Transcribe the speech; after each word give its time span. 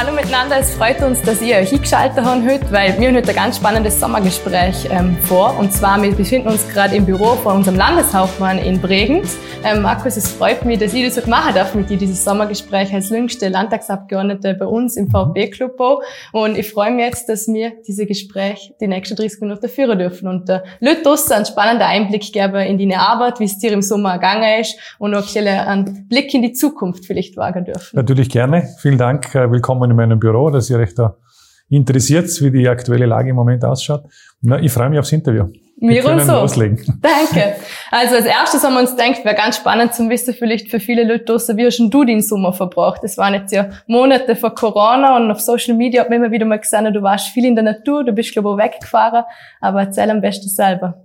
Hallo 0.00 0.14
miteinander, 0.14 0.56
es 0.58 0.72
freut 0.76 1.02
uns, 1.02 1.20
dass 1.20 1.42
ihr 1.42 1.56
euch 1.56 1.74
eingeschaltet 1.74 2.24
habt 2.24 2.48
heute, 2.48 2.72
weil 2.72 2.98
wir 2.98 3.08
haben 3.08 3.16
heute 3.16 3.28
ein 3.28 3.34
ganz 3.34 3.56
spannendes 3.58 4.00
Sommergespräch 4.00 4.88
ähm, 4.90 5.14
vor. 5.18 5.58
Und 5.58 5.74
zwar, 5.74 6.02
wir 6.02 6.10
befinden 6.12 6.48
uns 6.48 6.66
gerade 6.72 6.96
im 6.96 7.04
Büro 7.04 7.34
von 7.34 7.56
unserem 7.56 7.76
Landeshauptmann 7.76 8.56
in 8.56 8.80
Bregenz. 8.80 9.36
Ähm, 9.62 9.82
Markus, 9.82 10.16
es 10.16 10.32
freut 10.32 10.64
mich, 10.64 10.78
dass 10.78 10.94
ich 10.94 11.04
das 11.04 11.18
heute 11.18 11.28
machen 11.28 11.54
darf 11.54 11.74
mit 11.74 11.90
dir, 11.90 11.98
dieses 11.98 12.24
Sommergespräch 12.24 12.94
als 12.94 13.10
jüngste 13.10 13.50
Landtagsabgeordnete 13.50 14.54
bei 14.54 14.64
uns 14.64 14.96
im 14.96 15.10
VfB-Club. 15.10 15.78
Und 16.32 16.56
ich 16.56 16.70
freue 16.70 16.92
mich 16.92 17.04
jetzt, 17.04 17.28
dass 17.28 17.46
wir 17.46 17.72
dieses 17.86 18.08
Gespräch 18.08 18.72
die 18.80 18.86
nächsten 18.86 19.16
30 19.16 19.42
Minuten 19.42 19.68
führen 19.68 19.98
dürfen 19.98 20.28
und 20.28 20.48
äh, 20.48 20.60
Leute 20.80 21.02
draussen 21.02 21.34
einen 21.34 21.44
spannenden 21.44 21.86
Einblick 21.86 22.32
geben 22.32 22.62
in 22.62 22.78
deine 22.78 23.00
Arbeit, 23.00 23.38
wie 23.38 23.44
es 23.44 23.58
dir 23.58 23.72
im 23.72 23.82
Sommer 23.82 24.14
gegangen 24.14 24.60
ist 24.62 24.78
und 24.98 25.14
auch 25.14 25.36
einen 25.36 26.08
Blick 26.08 26.32
in 26.32 26.40
die 26.40 26.54
Zukunft 26.54 27.04
vielleicht 27.04 27.36
wagen 27.36 27.66
dürfen. 27.66 27.96
Natürlich 27.96 28.30
gerne. 28.30 28.66
Vielen 28.78 28.96
Dank. 28.96 29.34
Äh, 29.34 29.52
willkommen 29.52 29.89
in 29.90 29.96
meinem 29.96 30.18
Büro, 30.18 30.50
dass 30.50 30.70
ihr 30.70 30.78
euch 30.78 30.94
da 30.94 31.16
interessiert, 31.68 32.28
wie 32.40 32.50
die 32.50 32.68
aktuelle 32.68 33.06
Lage 33.06 33.30
im 33.30 33.36
Moment 33.36 33.64
ausschaut. 33.64 34.04
Na, 34.42 34.60
ich 34.60 34.72
freue 34.72 34.90
mich 34.90 34.98
aufs 34.98 35.12
Interview. 35.12 35.46
Wir 35.82 36.02
können 36.02 36.20
so. 36.20 36.32
loslegen. 36.32 36.76
Danke. 37.00 37.54
Also 37.90 38.16
als 38.16 38.26
erstes 38.26 38.62
haben 38.62 38.74
wir 38.74 38.80
uns 38.80 38.94
gedacht, 38.94 39.24
wäre 39.24 39.34
ganz 39.34 39.56
spannend 39.56 39.94
zu 39.94 40.08
wissen, 40.10 40.34
vielleicht 40.34 40.70
für 40.70 40.78
viele 40.78 41.04
Leute 41.04 41.24
draussen, 41.24 41.56
wie 41.56 41.64
hast 41.64 41.78
du 41.78 42.04
den 42.04 42.20
Sommer 42.20 42.52
verbracht? 42.52 43.02
Das 43.02 43.16
waren 43.16 43.32
jetzt 43.32 43.52
ja 43.52 43.70
Monate 43.86 44.36
vor 44.36 44.54
Corona 44.54 45.16
und 45.16 45.30
auf 45.30 45.40
Social 45.40 45.74
Media 45.74 46.02
hat 46.02 46.10
man 46.10 46.18
immer 46.18 46.30
wieder 46.30 46.44
mal 46.44 46.58
gesehen, 46.58 46.92
du 46.92 47.02
warst 47.02 47.28
viel 47.28 47.46
in 47.46 47.54
der 47.54 47.64
Natur, 47.64 48.04
du 48.04 48.12
bist, 48.12 48.32
glaube 48.32 48.50
ich, 48.50 48.54
auch 48.54 48.58
weggefahren, 48.58 49.24
aber 49.60 49.80
erzähl 49.80 50.10
am 50.10 50.20
besten 50.20 50.50
selber. 50.50 51.02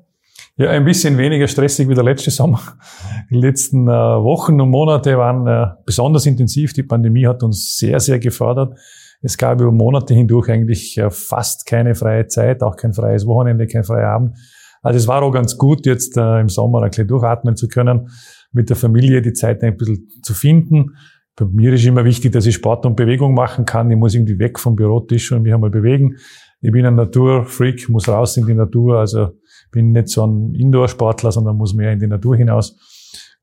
Ja, 0.58 0.70
ein 0.70 0.86
bisschen 0.86 1.18
weniger 1.18 1.50
stressig 1.50 1.90
wie 1.90 1.96
der 1.96 2.04
letzte 2.06 2.32
Sommer. 2.32 2.62
Die 3.30 3.36
letzten 3.36 3.90
äh, 3.90 3.92
Wochen 3.92 4.62
und 4.62 4.70
Monate 4.70 5.18
waren 5.18 5.46
äh, 5.48 5.74
besonders 5.86 6.26
intensiv. 6.26 6.72
Die 6.72 6.84
Pandemie 6.84 7.28
hat 7.28 7.44
uns 7.44 7.76
sehr, 7.78 8.00
sehr 8.00 8.20
gefordert. 8.20 8.80
Es 9.22 9.38
gab 9.38 9.60
über 9.60 9.74
Monate 9.74 10.14
hindurch 10.14 10.50
eigentlich 10.50 10.98
äh, 10.98 11.10
fast 11.10 11.66
keine 11.66 11.94
freie 11.94 12.28
Zeit, 12.28 12.64
auch 12.64 12.78
kein 12.78 12.94
freies 12.94 13.28
Wochenende, 13.28 13.68
kein 13.68 13.84
freier 13.84 14.12
Abend. 14.12 14.38
Also 14.82 14.98
es 14.98 15.08
war 15.10 15.24
auch 15.24 15.32
ganz 15.32 15.58
gut, 15.58 15.86
jetzt 15.86 16.16
äh, 16.16 16.40
im 16.40 16.48
Sommer 16.48 16.84
ein 16.84 16.90
bisschen 16.90 17.10
durchatmen 17.10 17.58
zu 17.58 17.68
können, 17.68 18.08
mit 18.54 18.70
der 18.70 18.78
Familie 18.78 19.22
die 19.22 19.34
Zeit 19.34 19.62
ein 19.62 19.76
bisschen 19.76 20.08
zu 20.22 20.34
finden. 20.34 20.96
Bei 21.36 21.46
mir 21.46 21.74
ist 21.74 21.84
immer 21.84 22.06
wichtig, 22.06 22.32
dass 22.32 22.46
ich 22.46 22.56
Sport 22.56 22.86
und 22.86 22.96
Bewegung 22.96 23.34
machen 23.34 23.66
kann. 23.66 23.92
Ich 23.92 23.98
muss 23.98 24.16
irgendwie 24.16 24.40
weg 24.40 24.58
vom 24.58 24.78
Bürotisch 24.78 25.34
und 25.34 25.42
mich 25.42 25.54
einmal 25.54 25.70
bewegen. 25.70 26.16
Ich 26.62 26.72
bin 26.72 26.86
ein 26.86 26.96
Naturfreak, 26.96 27.90
muss 27.90 28.08
raus 28.08 28.38
in 28.38 28.46
die 28.46 28.54
Natur. 28.54 29.00
Also 29.00 29.32
bin 29.76 29.92
nicht 29.92 30.08
so 30.08 30.26
ein 30.26 30.56
Indoor-Sportler, 30.56 31.32
sondern 31.32 31.58
muss 31.58 31.74
mehr 31.74 31.92
in 31.92 32.00
die 32.00 32.08
Natur 32.08 32.38
hinaus. 32.38 32.78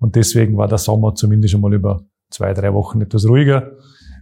Und 0.00 0.16
deswegen 0.16 0.56
war 0.56 0.66
der 0.66 0.78
Sommer 0.78 1.14
zumindest 1.14 1.52
schon 1.52 1.60
mal 1.60 1.72
über 1.74 2.02
zwei, 2.30 2.54
drei 2.54 2.72
Wochen 2.72 3.02
etwas 3.02 3.28
ruhiger. 3.28 3.72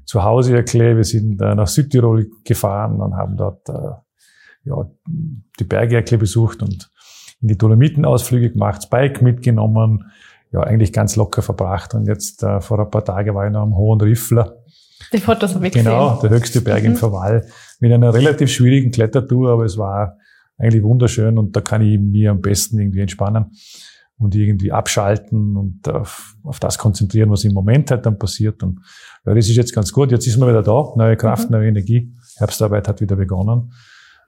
Zu 0.04 0.24
Hause 0.24 0.56
erklärt, 0.56 0.96
wir 0.96 1.04
sind 1.04 1.40
äh, 1.40 1.54
nach 1.54 1.68
Südtirol 1.68 2.28
gefahren 2.44 3.00
und 3.00 3.16
haben 3.16 3.36
dort 3.36 3.68
äh, 3.68 3.92
ja, 4.64 4.90
die 5.06 5.64
Berge 5.64 5.96
erklärt 5.96 6.20
besucht 6.20 6.62
und 6.62 6.90
in 7.40 7.48
die 7.48 7.56
Dolomitenausflüge 7.56 8.50
gemacht, 8.50 8.90
Bike 8.90 9.22
mitgenommen, 9.22 10.10
ja, 10.52 10.60
eigentlich 10.60 10.92
ganz 10.92 11.14
locker 11.14 11.42
verbracht. 11.42 11.94
Und 11.94 12.06
jetzt 12.06 12.42
äh, 12.42 12.60
vor 12.60 12.80
ein 12.80 12.90
paar 12.90 13.04
Tagen 13.04 13.34
war 13.36 13.46
ich 13.46 13.52
noch 13.52 13.62
am 13.62 13.76
Hohen 13.76 14.00
Riffler. 14.00 14.56
Die 15.12 15.18
Fotos 15.18 15.54
habe 15.54 15.68
ich 15.68 15.72
Genau, 15.72 16.20
der 16.20 16.30
höchste 16.30 16.60
Berg 16.60 16.82
mhm. 16.82 16.90
im 16.90 16.96
Verwall. 16.96 17.46
Mit 17.78 17.92
einer 17.92 18.12
relativ 18.12 18.50
schwierigen 18.50 18.90
Klettertour, 18.90 19.52
aber 19.52 19.64
es 19.64 19.78
war 19.78 20.18
eigentlich 20.60 20.82
wunderschön 20.82 21.38
und 21.38 21.56
da 21.56 21.60
kann 21.60 21.82
ich 21.82 21.98
mir 21.98 22.30
am 22.30 22.40
besten 22.40 22.78
irgendwie 22.78 23.00
entspannen 23.00 23.46
und 24.18 24.34
irgendwie 24.34 24.70
abschalten 24.70 25.56
und 25.56 25.88
auf, 25.88 26.36
auf 26.44 26.60
das 26.60 26.76
konzentrieren, 26.76 27.30
was 27.30 27.44
im 27.44 27.54
Moment 27.54 27.90
halt 27.90 28.04
dann 28.04 28.18
passiert. 28.18 28.62
Und 28.62 28.80
ja, 29.24 29.34
das 29.34 29.48
ist 29.48 29.56
jetzt 29.56 29.74
ganz 29.74 29.92
gut. 29.92 30.12
Jetzt 30.12 30.26
ist 30.26 30.36
man 30.36 30.48
wieder 30.48 30.62
da, 30.62 30.92
neue 30.96 31.16
Kraft, 31.16 31.48
mhm. 31.48 31.56
neue 31.56 31.68
Energie. 31.68 32.12
Herbstarbeit 32.36 32.86
hat 32.86 33.00
wieder 33.00 33.16
begonnen. 33.16 33.72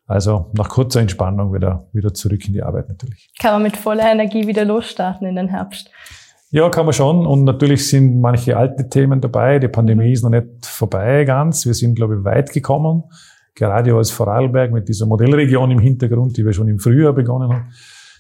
Also 0.06 0.50
nach 0.54 0.68
kurzer 0.68 1.00
Entspannung 1.00 1.54
wieder, 1.54 1.88
wieder 1.92 2.12
zurück 2.12 2.46
in 2.46 2.54
die 2.54 2.62
Arbeit 2.62 2.88
natürlich. 2.88 3.30
Kann 3.38 3.52
man 3.52 3.62
mit 3.62 3.76
voller 3.76 4.10
Energie 4.10 4.46
wieder 4.46 4.64
losstarten 4.64 5.26
in 5.26 5.36
den 5.36 5.48
Herbst? 5.48 5.90
Ja, 6.50 6.68
kann 6.70 6.86
man 6.86 6.92
schon. 6.92 7.26
Und 7.26 7.44
natürlich 7.44 7.88
sind 7.88 8.20
manche 8.20 8.56
alte 8.56 8.88
Themen 8.88 9.20
dabei. 9.20 9.58
Die 9.58 9.68
Pandemie 9.68 10.08
mhm. 10.08 10.12
ist 10.12 10.22
noch 10.22 10.30
nicht 10.30 10.46
vorbei 10.62 11.24
ganz. 11.24 11.66
Wir 11.66 11.74
sind, 11.74 11.94
glaube 11.94 12.16
ich, 12.16 12.24
weit 12.24 12.50
gekommen 12.50 13.04
gerade 13.54 13.94
als 13.94 14.10
Vorarlberg 14.10 14.72
mit 14.72 14.88
dieser 14.88 15.06
Modellregion 15.06 15.70
im 15.70 15.78
Hintergrund, 15.78 16.36
die 16.36 16.44
wir 16.44 16.52
schon 16.52 16.68
im 16.68 16.78
Frühjahr 16.78 17.12
begonnen 17.12 17.52
haben. 17.52 17.72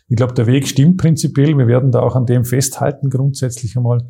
Ich 0.08 0.16
glaube, 0.16 0.34
der 0.34 0.46
Weg 0.46 0.68
stimmt 0.68 0.98
prinzipiell. 0.98 1.56
Wir 1.56 1.66
werden 1.66 1.90
da 1.90 2.00
auch 2.00 2.16
an 2.16 2.26
dem 2.26 2.44
festhalten 2.44 3.08
grundsätzlich 3.08 3.76
einmal. 3.76 4.06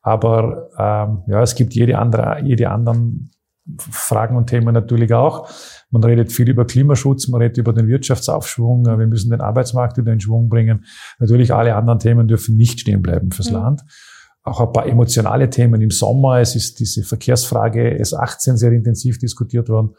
Aber 0.00 0.70
ähm, 0.78 1.22
ja, 1.26 1.42
es 1.42 1.54
gibt 1.54 1.74
jede 1.74 1.98
andere, 1.98 2.40
jede 2.42 2.70
anderen 2.70 3.30
Fragen 3.78 4.36
und 4.36 4.48
Themen 4.48 4.74
natürlich 4.74 5.12
auch. 5.12 5.48
Man 5.90 6.02
redet 6.02 6.32
viel 6.32 6.48
über 6.48 6.64
Klimaschutz, 6.64 7.28
man 7.28 7.42
redet 7.42 7.58
über 7.58 7.72
den 7.72 7.86
Wirtschaftsaufschwung, 7.86 8.84
wir 8.84 9.06
müssen 9.06 9.30
den 9.30 9.40
Arbeitsmarkt 9.40 9.98
wieder 9.98 10.12
in 10.12 10.20
Schwung 10.20 10.48
bringen. 10.48 10.84
Natürlich 11.20 11.54
alle 11.54 11.76
anderen 11.76 12.00
Themen 12.00 12.26
dürfen 12.26 12.56
nicht 12.56 12.80
stehen 12.80 13.02
bleiben 13.02 13.30
fürs 13.30 13.50
mhm. 13.50 13.56
Land 13.56 13.82
auch 14.44 14.60
ein 14.60 14.72
paar 14.72 14.86
emotionale 14.86 15.50
Themen 15.50 15.80
im 15.80 15.90
Sommer. 15.90 16.40
Es 16.40 16.56
ist 16.56 16.80
diese 16.80 17.02
Verkehrsfrage 17.02 18.00
S18 18.00 18.56
sehr 18.56 18.72
intensiv 18.72 19.18
diskutiert 19.18 19.68
worden. 19.68 19.94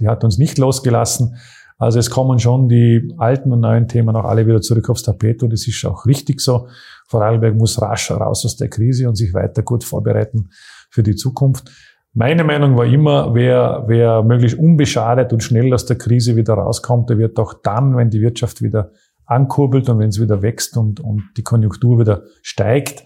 Die 0.00 0.08
hat 0.08 0.24
uns 0.24 0.38
nicht 0.38 0.58
losgelassen. 0.58 1.36
Also 1.78 1.98
es 1.98 2.10
kommen 2.10 2.38
schon 2.38 2.68
die 2.68 3.12
alten 3.18 3.52
und 3.52 3.60
neuen 3.60 3.88
Themen 3.88 4.14
auch 4.14 4.24
alle 4.24 4.46
wieder 4.46 4.60
zurück 4.60 4.88
aufs 4.88 5.02
Tapet 5.02 5.42
und 5.42 5.52
es 5.52 5.66
ist 5.66 5.84
auch 5.84 6.06
richtig 6.06 6.40
so. 6.40 6.68
Vorarlberg 7.08 7.56
muss 7.56 7.82
rasch 7.82 8.10
raus 8.12 8.44
aus 8.44 8.56
der 8.56 8.68
Krise 8.68 9.08
und 9.08 9.16
sich 9.16 9.34
weiter 9.34 9.62
gut 9.62 9.82
vorbereiten 9.82 10.50
für 10.90 11.02
die 11.02 11.16
Zukunft. 11.16 11.70
Meine 12.14 12.44
Meinung 12.44 12.76
war 12.76 12.84
immer, 12.84 13.34
wer, 13.34 13.84
wer 13.88 14.22
möglichst 14.22 14.58
unbeschadet 14.58 15.32
und 15.32 15.42
schnell 15.42 15.72
aus 15.74 15.84
der 15.84 15.96
Krise 15.96 16.36
wieder 16.36 16.54
rauskommt, 16.54 17.10
der 17.10 17.18
wird 17.18 17.38
auch 17.38 17.54
dann, 17.62 17.96
wenn 17.96 18.10
die 18.10 18.20
Wirtschaft 18.20 18.62
wieder 18.62 18.92
ankurbelt 19.24 19.88
und 19.88 19.98
wenn 19.98 20.10
es 20.10 20.20
wieder 20.20 20.42
wächst 20.42 20.76
und, 20.76 21.00
und 21.00 21.22
die 21.36 21.42
Konjunktur 21.42 21.98
wieder 21.98 22.22
steigt, 22.42 23.04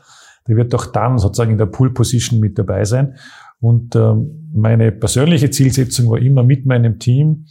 der 0.48 0.56
wird 0.56 0.72
doch 0.72 0.86
dann 0.86 1.18
sozusagen 1.18 1.52
in 1.52 1.58
der 1.58 1.66
Pool 1.66 1.92
Position 1.92 2.40
mit 2.40 2.58
dabei 2.58 2.84
sein. 2.84 3.16
Und 3.60 3.96
ähm, 3.96 4.50
meine 4.54 4.92
persönliche 4.92 5.50
Zielsetzung 5.50 6.10
war 6.10 6.18
immer 6.18 6.42
mit 6.42 6.66
meinem 6.66 6.98
Team 6.98 7.46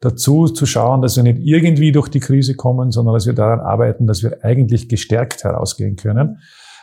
dazu 0.00 0.46
zu 0.46 0.66
schauen, 0.66 1.02
dass 1.02 1.16
wir 1.16 1.22
nicht 1.22 1.38
irgendwie 1.40 1.92
durch 1.92 2.08
die 2.08 2.20
Krise 2.20 2.54
kommen, 2.54 2.90
sondern 2.90 3.14
dass 3.14 3.26
wir 3.26 3.32
daran 3.32 3.60
arbeiten, 3.60 4.06
dass 4.06 4.22
wir 4.22 4.44
eigentlich 4.44 4.88
gestärkt 4.88 5.44
herausgehen 5.44 5.96
können 5.96 6.38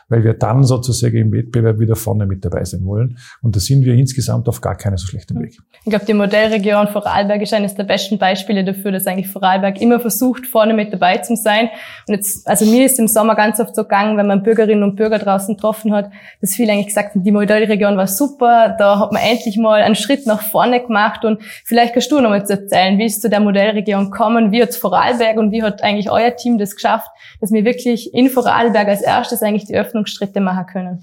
weil 0.09 0.23
wir 0.23 0.33
dann 0.33 0.63
sozusagen 0.63 1.17
im 1.17 1.31
Wettbewerb 1.31 1.79
wieder 1.79 1.95
vorne 1.95 2.25
mit 2.25 2.43
dabei 2.45 2.63
sein 2.65 2.85
wollen. 2.85 3.17
Und 3.41 3.55
da 3.55 3.59
sind 3.59 3.83
wir 3.85 3.93
insgesamt 3.93 4.47
auf 4.47 4.61
gar 4.61 4.75
keinen 4.75 4.97
so 4.97 5.07
schlechten 5.07 5.39
Weg. 5.39 5.57
Ich 5.85 5.89
glaube, 5.89 6.05
die 6.05 6.13
Modellregion 6.13 6.87
Vorarlberg 6.87 7.41
ist 7.41 7.53
eines 7.53 7.75
der 7.75 7.83
besten 7.83 8.17
Beispiele 8.17 8.63
dafür, 8.63 8.91
dass 8.91 9.07
eigentlich 9.07 9.27
Vorarlberg 9.27 9.81
immer 9.81 9.99
versucht, 9.99 10.45
vorne 10.45 10.73
mit 10.73 10.93
dabei 10.93 11.17
zu 11.17 11.35
sein. 11.35 11.69
Und 12.07 12.15
jetzt, 12.15 12.47
also 12.47 12.65
mir 12.65 12.85
ist 12.85 12.99
im 12.99 13.07
Sommer 13.07 13.35
ganz 13.35 13.59
oft 13.59 13.75
so 13.75 13.83
gegangen, 13.83 14.17
wenn 14.17 14.27
man 14.27 14.43
Bürgerinnen 14.43 14.83
und 14.83 14.95
Bürger 14.95 15.19
draußen 15.19 15.55
getroffen 15.55 15.93
hat, 15.93 16.11
dass 16.41 16.53
viele 16.53 16.71
eigentlich 16.71 16.87
gesagt 16.87 17.15
haben, 17.15 17.23
die 17.23 17.31
Modellregion 17.31 17.97
war 17.97 18.07
super, 18.07 18.75
da 18.77 18.99
hat 18.99 19.11
man 19.11 19.21
endlich 19.21 19.57
mal 19.57 19.81
einen 19.81 19.95
Schritt 19.95 20.25
nach 20.25 20.41
vorne 20.41 20.81
gemacht. 20.81 21.25
Und 21.25 21.41
vielleicht 21.65 21.93
kannst 21.93 22.11
du 22.11 22.19
noch 22.19 22.29
mal 22.29 22.41
erzählen, 22.41 22.97
wie 22.97 23.05
ist 23.05 23.21
zu 23.21 23.29
der 23.29 23.39
Modellregion 23.39 24.11
kommen, 24.11 24.51
wie 24.51 24.61
hat 24.61 24.75
Vorarlberg 24.75 25.37
und 25.37 25.51
wie 25.51 25.63
hat 25.63 25.83
eigentlich 25.83 26.11
euer 26.11 26.35
Team 26.35 26.57
das 26.57 26.75
geschafft, 26.75 27.09
dass 27.41 27.51
wir 27.51 27.65
wirklich 27.65 28.13
in 28.13 28.29
Vorarlberg 28.29 28.87
als 28.87 29.01
erstes 29.01 29.41
eigentlich 29.41 29.65
die 29.65 29.75
Öffnung 29.75 29.92
Öffnungsschritte 29.93 30.41
machen 30.41 30.65
können? 30.65 30.99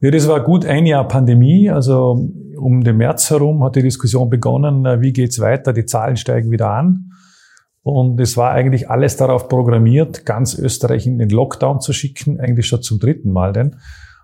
Ja, 0.00 0.10
das 0.10 0.28
war 0.28 0.42
gut 0.42 0.66
ein 0.66 0.84
Jahr 0.84 1.08
Pandemie. 1.08 1.70
Also 1.70 2.30
um 2.58 2.84
den 2.84 2.96
März 2.96 3.30
herum 3.30 3.64
hat 3.64 3.76
die 3.76 3.82
Diskussion 3.82 4.28
begonnen, 4.28 4.84
wie 5.00 5.12
geht's 5.12 5.40
weiter? 5.40 5.72
Die 5.72 5.86
Zahlen 5.86 6.16
steigen 6.16 6.50
wieder 6.50 6.70
an. 6.70 7.12
Und 7.82 8.20
es 8.20 8.36
war 8.36 8.50
eigentlich 8.50 8.90
alles 8.90 9.16
darauf 9.16 9.48
programmiert, 9.48 10.26
ganz 10.26 10.58
Österreich 10.58 11.06
in 11.06 11.18
den 11.18 11.30
Lockdown 11.30 11.80
zu 11.80 11.92
schicken, 11.92 12.40
eigentlich 12.40 12.66
schon 12.66 12.82
zum 12.82 12.98
dritten 12.98 13.30
Mal 13.30 13.52
denn. 13.52 13.76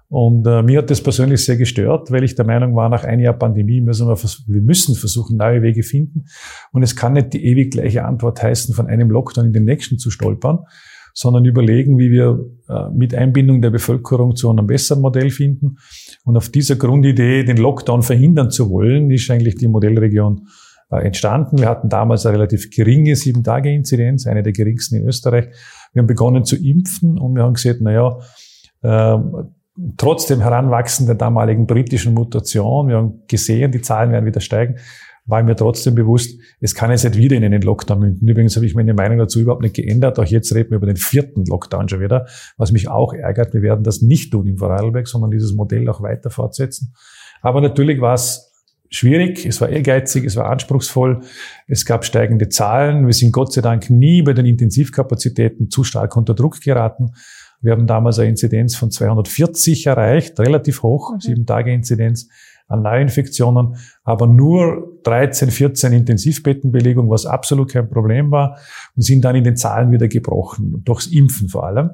Und 0.09 0.47
äh, 0.47 0.63
mir 0.63 0.79
hat 0.79 0.91
das 0.91 1.01
persönlich 1.01 1.45
sehr 1.45 1.57
gestört, 1.57 2.11
weil 2.11 2.25
ich 2.25 2.35
der 2.35 2.45
Meinung 2.45 2.75
war, 2.75 2.91
nach 2.91 3.05
einem 3.05 3.23
Jahr 3.23 3.33
Pandemie 3.33 3.81
müssen 3.81 4.09
wir, 4.09 4.17
wir 4.17 4.61
müssen 4.61 4.95
versuchen, 4.95 5.39
neue 5.39 5.63
Wege 5.63 5.85
finden. 5.85 6.25
Und 6.73 6.83
es 6.83 6.97
kann 6.97 7.15
nicht 7.15 7.33
die 7.33 7.47
ewig 7.47 7.71
gleiche 7.71 8.05
Antwort 8.05 8.43
heißen, 8.43 8.75
von 8.75 8.89
einem 8.89 9.11
Lockdown 9.11 9.47
in 9.47 9.53
den 9.55 9.65
nächsten 9.65 9.97
zu 9.97 10.11
stolpern, 10.11 10.67
sondern 11.15 11.45
überlegen, 11.45 11.99
wie 11.99 12.11
wir 12.11 12.45
äh, 12.69 12.91
mit 12.95 13.15
Einbindung 13.15 13.63
der 13.63 13.71
Bevölkerung 13.71 14.37
zu 14.37 14.51
einem 14.51 14.67
besseren 14.67 15.03
Modell 15.03 15.31
finden. 15.31 15.77
Und 16.25 16.37
auf 16.37 16.49
dieser 16.49 16.77
Grundidee, 16.77 17.45
den 17.45 17.57
Lockdown 17.57 18.03
verhindern 18.03 18.51
zu 18.51 18.71
wollen, 18.71 19.11
ist 19.11 19.31
eigentlich 19.31 19.57
die 19.57 19.69
Modellregion 19.69 20.49
äh, 20.91 21.05
entstanden. 21.05 21.59
Wir 21.59 21.69
hatten 21.69 21.89
damals 21.89 22.27
eine 22.27 22.37
relativ 22.37 22.71
geringe 22.71 23.17
Sieben-Tage-Inzidenz, 23.17 24.27
eine 24.27 24.43
der 24.43 24.53
geringsten 24.53 24.97
in 24.97 25.09
Österreich. 25.09 25.49
Wir 25.93 26.01
haben 26.01 26.07
begonnen 26.07 26.45
zu 26.45 26.57
impfen 26.57 27.19
und 27.19 27.35
wir 27.35 27.43
haben 27.43 27.55
gesagt, 27.55 27.79
na 27.81 27.93
ja, 27.93 28.19
äh, 28.83 29.19
trotz 29.97 30.27
dem 30.27 30.41
Heranwachsen 30.41 31.07
der 31.07 31.15
damaligen 31.15 31.67
britischen 31.67 32.15
Mutation, 32.15 32.89
wir 32.89 32.97
haben 32.97 33.23
gesehen, 33.27 33.73
die 33.73 33.81
Zahlen 33.81 34.13
werden 34.13 34.27
wieder 34.27 34.41
steigen, 34.41 34.77
war 35.25 35.43
mir 35.43 35.55
trotzdem 35.55 35.95
bewusst, 35.95 36.41
es 36.61 36.75
kann 36.75 36.91
jetzt 36.91 37.05
nicht 37.05 37.17
wieder 37.17 37.37
in 37.37 37.45
einen 37.45 37.63
Lockdown 37.63 38.01
münden. 38.01 38.29
Übrigens 38.29 38.57
habe 38.57 38.67
ich 38.67 38.75
meine 38.75 38.93
Meinung 38.93 39.19
dazu 39.19 39.41
überhaupt 39.41 39.63
nicht 39.63 39.77
geändert. 39.77 40.19
Auch 40.19 40.25
jetzt 40.25 40.53
reden 40.55 40.71
wir 40.71 40.77
über 40.77 40.87
den 40.87 40.97
vierten 40.97 41.45
Lockdown 41.45 41.89
schon 41.89 42.01
wieder, 42.01 42.27
was 42.57 42.73
mich 42.73 42.89
auch 42.89 43.13
ärgert. 43.13 43.55
Wir 43.55 43.63
werden 43.63 43.85
das 43.85 44.03
nicht 44.03 44.33
tun 44.33 44.47
im 44.47 44.59
Vorarlberg, 44.59 45.07
sondern 45.07 45.31
dieses 45.31 45.55
Modell 45.55 45.89
auch 45.89 46.03
weiter 46.03 46.31
fortsetzen. 46.31 46.95
Aber 47.41 47.61
natürlich 47.61 48.01
war 48.01 48.15
es 48.15 48.53
schwierig, 48.91 49.47
es 49.47 49.61
war 49.61 49.69
ehrgeizig, 49.69 50.25
es 50.25 50.37
war 50.37 50.51
anspruchsvoll, 50.51 51.21
es 51.67 51.87
gab 51.87 52.05
steigende 52.05 52.49
Zahlen. 52.49 53.07
Wir 53.07 53.15
sind 53.15 53.33
Gott 53.33 53.53
sei 53.53 53.61
Dank 53.61 53.91
nie 53.91 54.23
bei 54.23 54.33
den 54.33 54.47
Intensivkapazitäten 54.47 55.71
zu 55.71 55.85
stark 55.85 56.17
unter 56.17 56.35
Druck 56.35 56.61
geraten. 56.61 57.13
Wir 57.61 57.73
haben 57.73 57.87
damals 57.87 58.19
eine 58.19 58.29
Inzidenz 58.29 58.75
von 58.75 58.91
240 58.91 59.87
erreicht, 59.87 60.39
relativ 60.41 60.83
hoch, 60.83 61.13
mhm. 61.15 61.21
sieben 61.21 61.47
Tage 61.47 61.73
Inzidenz 61.73 62.29
an 62.73 62.83
Neuinfektionen, 62.83 63.77
aber 64.05 64.27
nur 64.27 64.99
13, 65.05 65.51
14 65.51 65.93
Intensivbettenbelegung, 65.93 67.11
was 67.11 67.27
absolut 67.27 67.71
kein 67.71 67.89
Problem 67.89 68.31
war, 68.31 68.59
und 68.97 69.03
sind 69.03 69.25
dann 69.25 69.37
in 69.37 69.45
den 69.45 69.57
Zahlen 69.57 69.93
wieder 69.93 70.09
gebrochen, 70.09 70.83
durchs 70.85 71.07
Impfen 71.07 71.49
vor 71.49 71.65
allem. 71.67 71.91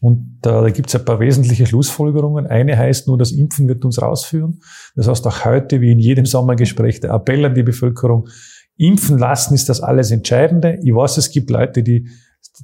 Und 0.00 0.38
äh, 0.44 0.50
da 0.50 0.70
gibt 0.70 0.88
es 0.88 0.96
ein 0.96 1.04
paar 1.04 1.18
wesentliche 1.18 1.66
Schlussfolgerungen. 1.66 2.46
Eine 2.46 2.76
heißt 2.76 3.08
nur, 3.08 3.18
das 3.18 3.32
Impfen 3.32 3.68
wird 3.68 3.84
uns 3.84 4.00
rausführen. 4.00 4.60
Das 4.94 5.08
heißt 5.08 5.26
auch 5.26 5.44
heute, 5.44 5.80
wie 5.80 5.90
in 5.90 5.98
jedem 5.98 6.24
Sommergespräch, 6.24 7.00
der 7.00 7.10
Appell 7.10 7.44
an 7.44 7.54
die 7.54 7.64
Bevölkerung, 7.64 8.28
impfen 8.76 9.18
lassen 9.18 9.54
ist 9.54 9.68
das 9.68 9.80
alles 9.80 10.12
Entscheidende. 10.12 10.78
Ich 10.84 10.94
weiß, 10.94 11.16
es 11.16 11.32
gibt 11.32 11.50
Leute, 11.50 11.82
die 11.82 12.08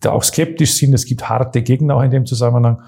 da 0.01 0.13
auch 0.13 0.23
skeptisch 0.23 0.75
sind. 0.75 0.95
Es 0.95 1.07
gibt 1.07 1.29
harte 1.29 1.63
Gegner 1.63 1.97
auch 1.97 2.03
in 2.03 2.11
dem 2.11 2.25
Zusammenhang. 2.25 2.81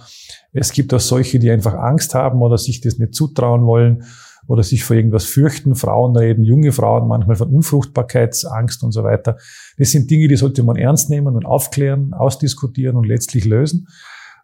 Es 0.52 0.72
gibt 0.72 0.94
auch 0.94 1.00
solche, 1.00 1.38
die 1.40 1.50
einfach 1.50 1.74
Angst 1.74 2.14
haben 2.14 2.40
oder 2.40 2.56
sich 2.56 2.80
das 2.80 2.98
nicht 2.98 3.14
zutrauen 3.14 3.66
wollen 3.66 4.04
oder 4.46 4.62
sich 4.62 4.84
vor 4.84 4.96
irgendwas 4.96 5.24
fürchten. 5.24 5.74
Frauen 5.74 6.16
reden, 6.16 6.44
junge 6.44 6.72
Frauen 6.72 7.08
manchmal 7.08 7.36
von 7.36 7.48
Unfruchtbarkeitsangst 7.48 8.82
und 8.82 8.92
so 8.92 9.02
weiter. 9.04 9.36
Das 9.78 9.90
sind 9.90 10.10
Dinge, 10.10 10.28
die 10.28 10.36
sollte 10.36 10.62
man 10.62 10.76
ernst 10.76 11.10
nehmen 11.10 11.34
und 11.34 11.44
aufklären, 11.44 12.14
ausdiskutieren 12.14 12.96
und 12.96 13.06
letztlich 13.06 13.44
lösen. 13.44 13.86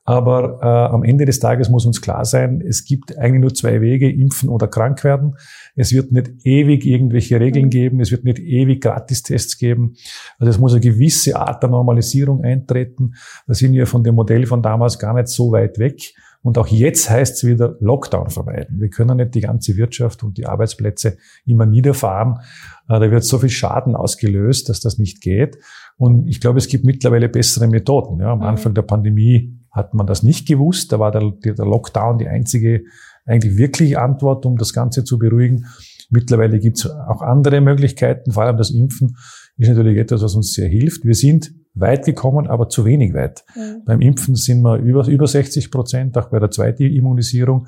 Aber 0.04 0.58
äh, 0.60 0.92
am 0.92 1.04
Ende 1.04 1.26
des 1.26 1.38
Tages 1.38 1.68
muss 1.68 1.86
uns 1.86 2.00
klar 2.00 2.24
sein, 2.24 2.60
es 2.60 2.84
gibt 2.84 3.16
eigentlich 3.16 3.40
nur 3.40 3.54
zwei 3.54 3.80
Wege, 3.80 4.10
impfen 4.10 4.48
oder 4.48 4.66
krank 4.66 5.04
werden. 5.04 5.36
Es 5.76 5.92
wird 5.92 6.10
nicht 6.10 6.44
ewig 6.44 6.84
irgendwelche 6.84 7.38
Regeln 7.38 7.66
mhm. 7.66 7.70
geben, 7.70 8.00
es 8.00 8.10
wird 8.10 8.24
nicht 8.24 8.40
ewig 8.40 8.82
Gratistests 8.82 9.58
geben. 9.58 9.94
Also 10.38 10.50
es 10.50 10.58
muss 10.58 10.72
eine 10.72 10.80
gewisse 10.80 11.36
Art 11.36 11.62
der 11.62 11.70
Normalisierung 11.70 12.42
eintreten. 12.42 13.12
Da 13.46 13.54
sind 13.54 13.74
wir 13.74 13.86
von 13.86 14.02
dem 14.02 14.16
Modell 14.16 14.46
von 14.46 14.60
damals 14.60 14.98
gar 14.98 15.14
nicht 15.14 15.28
so 15.28 15.52
weit 15.52 15.78
weg. 15.78 16.14
Und 16.42 16.58
auch 16.58 16.66
jetzt 16.66 17.08
heißt 17.08 17.36
es 17.36 17.44
wieder 17.44 17.76
Lockdown 17.80 18.30
vermeiden. 18.30 18.80
Wir 18.80 18.90
können 18.90 19.16
nicht 19.16 19.34
die 19.34 19.40
ganze 19.40 19.76
Wirtschaft 19.76 20.24
und 20.24 20.38
die 20.38 20.46
Arbeitsplätze 20.46 21.16
immer 21.46 21.66
niederfahren. 21.66 22.40
Äh, 22.88 23.00
da 23.00 23.10
wird 23.10 23.24
so 23.24 23.38
viel 23.38 23.48
Schaden 23.48 23.94
ausgelöst, 23.94 24.68
dass 24.68 24.80
das 24.80 24.98
nicht 24.98 25.20
geht. 25.20 25.58
Und 25.96 26.28
ich 26.28 26.40
glaube, 26.40 26.58
es 26.58 26.68
gibt 26.68 26.84
mittlerweile 26.84 27.28
bessere 27.28 27.68
Methoden. 27.68 28.20
Ja, 28.20 28.32
am 28.32 28.40
mhm. 28.40 28.44
Anfang 28.44 28.74
der 28.74 28.82
Pandemie 28.82 29.56
hat 29.70 29.94
man 29.94 30.06
das 30.06 30.22
nicht 30.22 30.48
gewusst. 30.48 30.92
Da 30.92 30.98
war 30.98 31.12
der, 31.12 31.30
der 31.30 31.64
Lockdown 31.64 32.18
die 32.18 32.28
einzige 32.28 32.82
eigentlich 33.24 33.56
wirkliche 33.56 34.00
Antwort, 34.00 34.44
um 34.44 34.56
das 34.56 34.72
Ganze 34.72 35.04
zu 35.04 35.18
beruhigen. 35.18 35.66
Mittlerweile 36.10 36.58
gibt 36.58 36.78
es 36.78 36.90
auch 36.90 37.22
andere 37.22 37.60
Möglichkeiten, 37.60 38.32
vor 38.32 38.42
allem 38.42 38.56
das 38.56 38.70
Impfen 38.70 39.16
ist 39.56 39.68
natürlich 39.68 39.98
etwas, 39.98 40.22
was 40.22 40.34
uns 40.34 40.52
sehr 40.52 40.68
hilft. 40.68 41.04
Wir 41.04 41.14
sind 41.14 41.52
weit 41.74 42.04
gekommen, 42.04 42.46
aber 42.46 42.68
zu 42.68 42.84
wenig 42.84 43.14
weit. 43.14 43.44
Mhm. 43.56 43.82
Beim 43.84 44.00
Impfen 44.00 44.34
sind 44.34 44.62
wir 44.62 44.76
über, 44.76 45.06
über 45.06 45.26
60 45.26 45.70
Prozent, 45.70 46.18
auch 46.18 46.28
bei 46.28 46.38
der 46.38 46.50
zweiten 46.50 46.82
Immunisierung. 46.84 47.66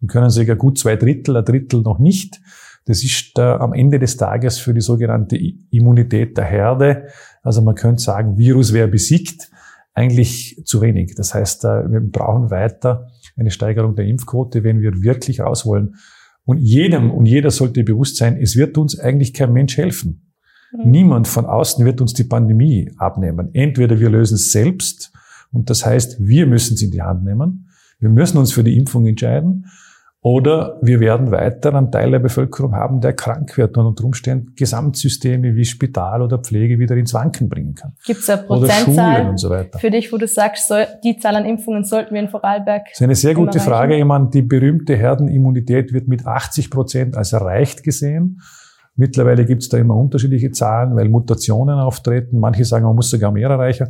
Wir 0.00 0.08
können 0.08 0.30
sogar 0.30 0.56
gut 0.56 0.78
zwei 0.78 0.96
Drittel, 0.96 1.36
ein 1.36 1.44
Drittel 1.44 1.80
noch 1.82 1.98
nicht. 1.98 2.40
Das 2.84 3.02
ist 3.02 3.38
äh, 3.38 3.42
am 3.42 3.72
Ende 3.72 3.98
des 3.98 4.16
Tages 4.16 4.58
für 4.58 4.72
die 4.72 4.80
sogenannte 4.80 5.36
Immunität 5.70 6.36
der 6.36 6.44
Herde. 6.44 7.08
Also 7.42 7.62
man 7.62 7.74
könnte 7.74 8.02
sagen, 8.02 8.38
Virus 8.38 8.72
wäre 8.72 8.88
besiegt 8.88 9.50
eigentlich 9.92 10.62
zu 10.64 10.82
wenig. 10.82 11.14
Das 11.16 11.34
heißt, 11.34 11.64
äh, 11.64 11.90
wir 11.90 12.00
brauchen 12.00 12.50
weiter 12.50 13.08
eine 13.36 13.50
Steigerung 13.50 13.96
der 13.96 14.06
Impfquote, 14.06 14.62
wenn 14.62 14.80
wir 14.80 15.02
wirklich 15.02 15.40
raus 15.40 15.66
wollen. 15.66 15.96
Und 16.44 16.58
jedem 16.58 17.10
und 17.10 17.26
jeder 17.26 17.50
sollte 17.50 17.82
bewusst 17.82 18.18
sein, 18.18 18.38
es 18.40 18.56
wird 18.56 18.78
uns 18.78 18.98
eigentlich 18.98 19.34
kein 19.34 19.52
Mensch 19.52 19.76
helfen. 19.76 20.25
Mhm. 20.72 20.90
Niemand 20.90 21.28
von 21.28 21.46
außen 21.46 21.84
wird 21.84 22.00
uns 22.00 22.14
die 22.14 22.24
Pandemie 22.24 22.90
abnehmen. 22.98 23.50
Entweder 23.52 23.98
wir 24.00 24.10
lösen 24.10 24.34
es 24.34 24.52
selbst, 24.52 25.12
und 25.52 25.70
das 25.70 25.86
heißt, 25.86 26.16
wir 26.20 26.46
müssen 26.46 26.74
es 26.74 26.82
in 26.82 26.90
die 26.90 27.02
Hand 27.02 27.24
nehmen. 27.24 27.68
Wir 27.98 28.10
müssen 28.10 28.36
uns 28.38 28.52
für 28.52 28.64
die 28.64 28.76
Impfung 28.76 29.06
entscheiden. 29.06 29.66
Oder 30.20 30.80
wir 30.82 30.98
werden 30.98 31.30
weiter 31.30 31.72
einen 31.72 31.92
Teil 31.92 32.10
der 32.10 32.18
Bevölkerung 32.18 32.74
haben, 32.74 33.00
der 33.00 33.12
krank 33.12 33.56
wird 33.56 33.78
und 33.78 33.86
unter 33.86 34.02
Umständen 34.02 34.54
Gesamtsysteme 34.56 35.54
wie 35.54 35.64
Spital 35.64 36.20
oder 36.20 36.38
Pflege 36.38 36.80
wieder 36.80 36.96
ins 36.96 37.14
Wanken 37.14 37.48
bringen 37.48 37.76
kann. 37.76 37.92
Gibt 38.04 38.20
es 38.20 38.28
eine 38.28 38.42
Prozentzahl 38.42 39.38
so 39.38 39.54
für 39.78 39.90
dich, 39.90 40.12
wo 40.12 40.16
du 40.16 40.26
sagst, 40.26 40.66
so, 40.66 40.74
die 41.04 41.16
Zahl 41.18 41.36
an 41.36 41.44
Impfungen 41.44 41.84
sollten 41.84 42.12
wir 42.12 42.20
in 42.20 42.28
Vorarlberg? 42.28 42.86
Das 42.86 42.94
ist 42.98 43.02
eine 43.02 43.14
sehr 43.14 43.34
gute 43.34 43.60
Frage. 43.60 43.96
Ich 43.96 44.04
meine, 44.04 44.28
die 44.28 44.42
berühmte 44.42 44.96
Herdenimmunität 44.96 45.92
wird 45.92 46.08
mit 46.08 46.26
80 46.26 46.70
Prozent 46.70 47.16
als 47.16 47.32
erreicht 47.32 47.84
gesehen. 47.84 48.40
Mittlerweile 48.96 49.44
gibt 49.44 49.62
es 49.62 49.68
da 49.68 49.76
immer 49.76 49.94
unterschiedliche 49.94 50.50
Zahlen, 50.50 50.96
weil 50.96 51.08
Mutationen 51.08 51.78
auftreten. 51.78 52.38
Manche 52.40 52.64
sagen, 52.64 52.86
man 52.86 52.96
muss 52.96 53.10
sogar 53.10 53.30
mehr 53.30 53.50
erreichen. 53.50 53.88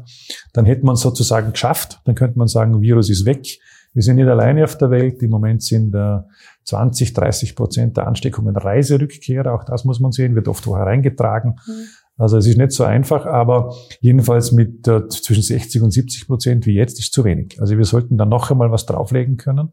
Dann 0.53 0.65
hätte 0.65 0.85
man 0.85 0.97
sozusagen 0.97 1.53
geschafft. 1.53 2.01
Dann 2.05 2.17
könnte 2.17 2.39
man 2.39 2.49
sagen, 2.49 2.81
Virus 2.81 3.09
ist 3.09 3.25
weg. 3.25 3.47
Wir 3.95 4.03
sind 4.03 4.17
nicht 4.17 4.29
alleine 4.29 4.65
auf 4.65 4.77
der 4.77 4.91
Welt. 4.91 5.23
Im 5.23 5.31
Moment 5.31 5.63
sind 5.63 5.95
äh, 5.95 6.19
20, 6.65 7.15
30 7.15 7.55
Prozent 7.57 7.97
der 7.97 8.09
Ansteckungen 8.09 8.57
Reiserückkehrer. 8.57 9.55
Auch 9.55 9.65
das 9.65 9.85
muss 9.85 10.01
man 10.01 10.13
sehen, 10.13 10.35
wird 10.35 10.49
oft 10.49 10.67
wo 10.67 10.77
hereingetragen. 10.77 11.57
Mhm. 11.67 11.73
Also 12.19 12.39
es 12.39 12.47
ist 12.47 12.57
nicht 12.57 12.73
so 12.73 12.85
einfach, 12.85 13.27
aber 13.27 13.75
jedenfalls 14.01 14.51
mit 14.51 14.89
äh, 14.89 15.07
zwischen 15.09 15.43
60 15.43 15.83
und 15.83 15.91
70 15.93 16.27
Prozent 16.27 16.67
wie 16.67 16.75
jetzt 16.75 16.99
ist 16.99 17.13
zu 17.13 17.25
wenig. 17.25 17.61
Also 17.61 17.77
wir 17.77 17.85
sollten 17.85 18.17
dann 18.17 18.31
noch 18.31 18.51
einmal 18.51 18.73
was 18.73 18.87
drauflegen 18.87 19.37
können. 19.37 19.71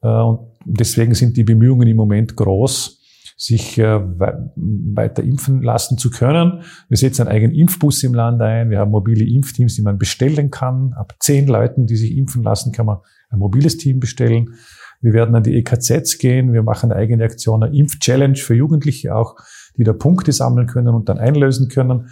Äh, 0.00 0.08
und 0.08 0.48
deswegen 0.64 1.14
sind 1.14 1.36
die 1.36 1.44
Bemühungen 1.44 1.88
im 1.88 1.96
Moment 1.96 2.36
groß, 2.36 3.02
sich 3.36 3.78
äh, 3.78 4.00
weiter 4.00 5.22
impfen 5.22 5.62
lassen 5.62 5.98
zu 5.98 6.10
können. 6.10 6.62
Wir 6.88 6.96
setzen 6.96 7.22
einen 7.22 7.36
eigenen 7.36 7.54
Impfbus 7.54 8.02
im 8.02 8.14
Land 8.14 8.40
ein. 8.40 8.70
Wir 8.70 8.78
haben 8.78 8.90
mobile 8.90 9.24
Impfteams, 9.24 9.76
die 9.76 9.82
man 9.82 9.98
bestellen 9.98 10.50
kann. 10.50 10.94
Ab 10.94 11.14
zehn 11.20 11.46
Leuten, 11.46 11.86
die 11.86 11.96
sich 11.96 12.16
impfen 12.16 12.42
lassen, 12.42 12.72
kann 12.72 12.86
man 12.86 12.98
ein 13.28 13.38
mobiles 13.38 13.76
Team 13.76 14.00
bestellen. 14.00 14.54
Wir 15.02 15.12
werden 15.12 15.34
an 15.34 15.42
die 15.42 15.54
EKZs 15.56 16.16
gehen. 16.16 16.54
Wir 16.54 16.62
machen 16.62 16.90
eine 16.90 16.98
eigene 16.98 17.24
Aktion, 17.24 17.62
eine 17.62 17.76
Impf-Challenge 17.76 18.36
für 18.36 18.54
Jugendliche 18.54 19.14
auch, 19.14 19.36
die 19.76 19.84
da 19.84 19.92
Punkte 19.92 20.32
sammeln 20.32 20.66
können 20.66 20.94
und 20.94 21.10
dann 21.10 21.18
einlösen 21.18 21.68
können. 21.68 22.08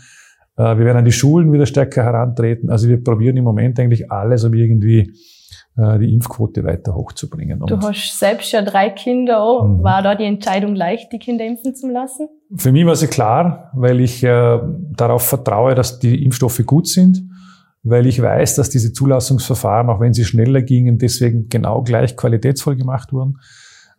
Äh, 0.57 0.77
wir 0.77 0.85
werden 0.85 0.99
an 0.99 1.05
die 1.07 1.13
Schulen 1.13 1.53
wieder 1.53 1.65
stärker 1.65 2.03
herantreten. 2.03 2.69
Also 2.69 2.89
wir 2.89 3.03
probieren 3.03 3.39
im 3.39 3.45
Moment 3.45 3.81
eigentlich 3.81 4.13
alles, 4.13 4.45
um 4.45 4.53
irgendwie 4.53 5.11
die 5.77 6.13
Impfquote 6.13 6.63
weiter 6.63 6.95
hochzubringen. 6.95 7.59
Du 7.67 7.81
hast 7.81 8.17
selbst 8.17 8.53
ja 8.53 8.63
drei 8.63 8.91
Kinder. 8.91 9.65
Mhm. 9.65 9.83
War 9.83 10.03
da 10.03 10.15
die 10.15 10.25
Entscheidung 10.25 10.77
leicht, 10.77 11.13
die 11.13 11.19
Kinder 11.19 11.45
impfen 11.45 11.75
zu 11.75 11.89
lassen? 11.89 12.29
Für 12.57 12.71
mich 12.71 12.87
war 12.87 12.95
sie 12.95 13.09
klar, 13.09 13.73
weil 13.75 14.01
ich 14.01 14.23
äh, 14.23 14.61
darauf 14.93 15.27
vertraue, 15.27 15.75
dass 15.75 15.99
die 15.99 16.23
Impfstoffe 16.23 16.63
gut 16.65 16.87
sind 16.87 17.29
weil 17.85 18.07
ich 18.07 18.21
weiß, 18.21 18.57
dass 18.57 18.71
diese 18.71 18.93
Zulassungsverfahren, 18.93 19.91
auch 19.91 20.01
wenn 20.01 20.15
sie 20.15 20.25
schneller 20.25 20.63
gingen, 20.63 20.99
deswegen 20.99 21.49
genau 21.51 21.83
gleich 21.83 22.17
qualitätsvoll 22.17 22.77
gemacht 22.77 23.13
wurden. 23.13 23.37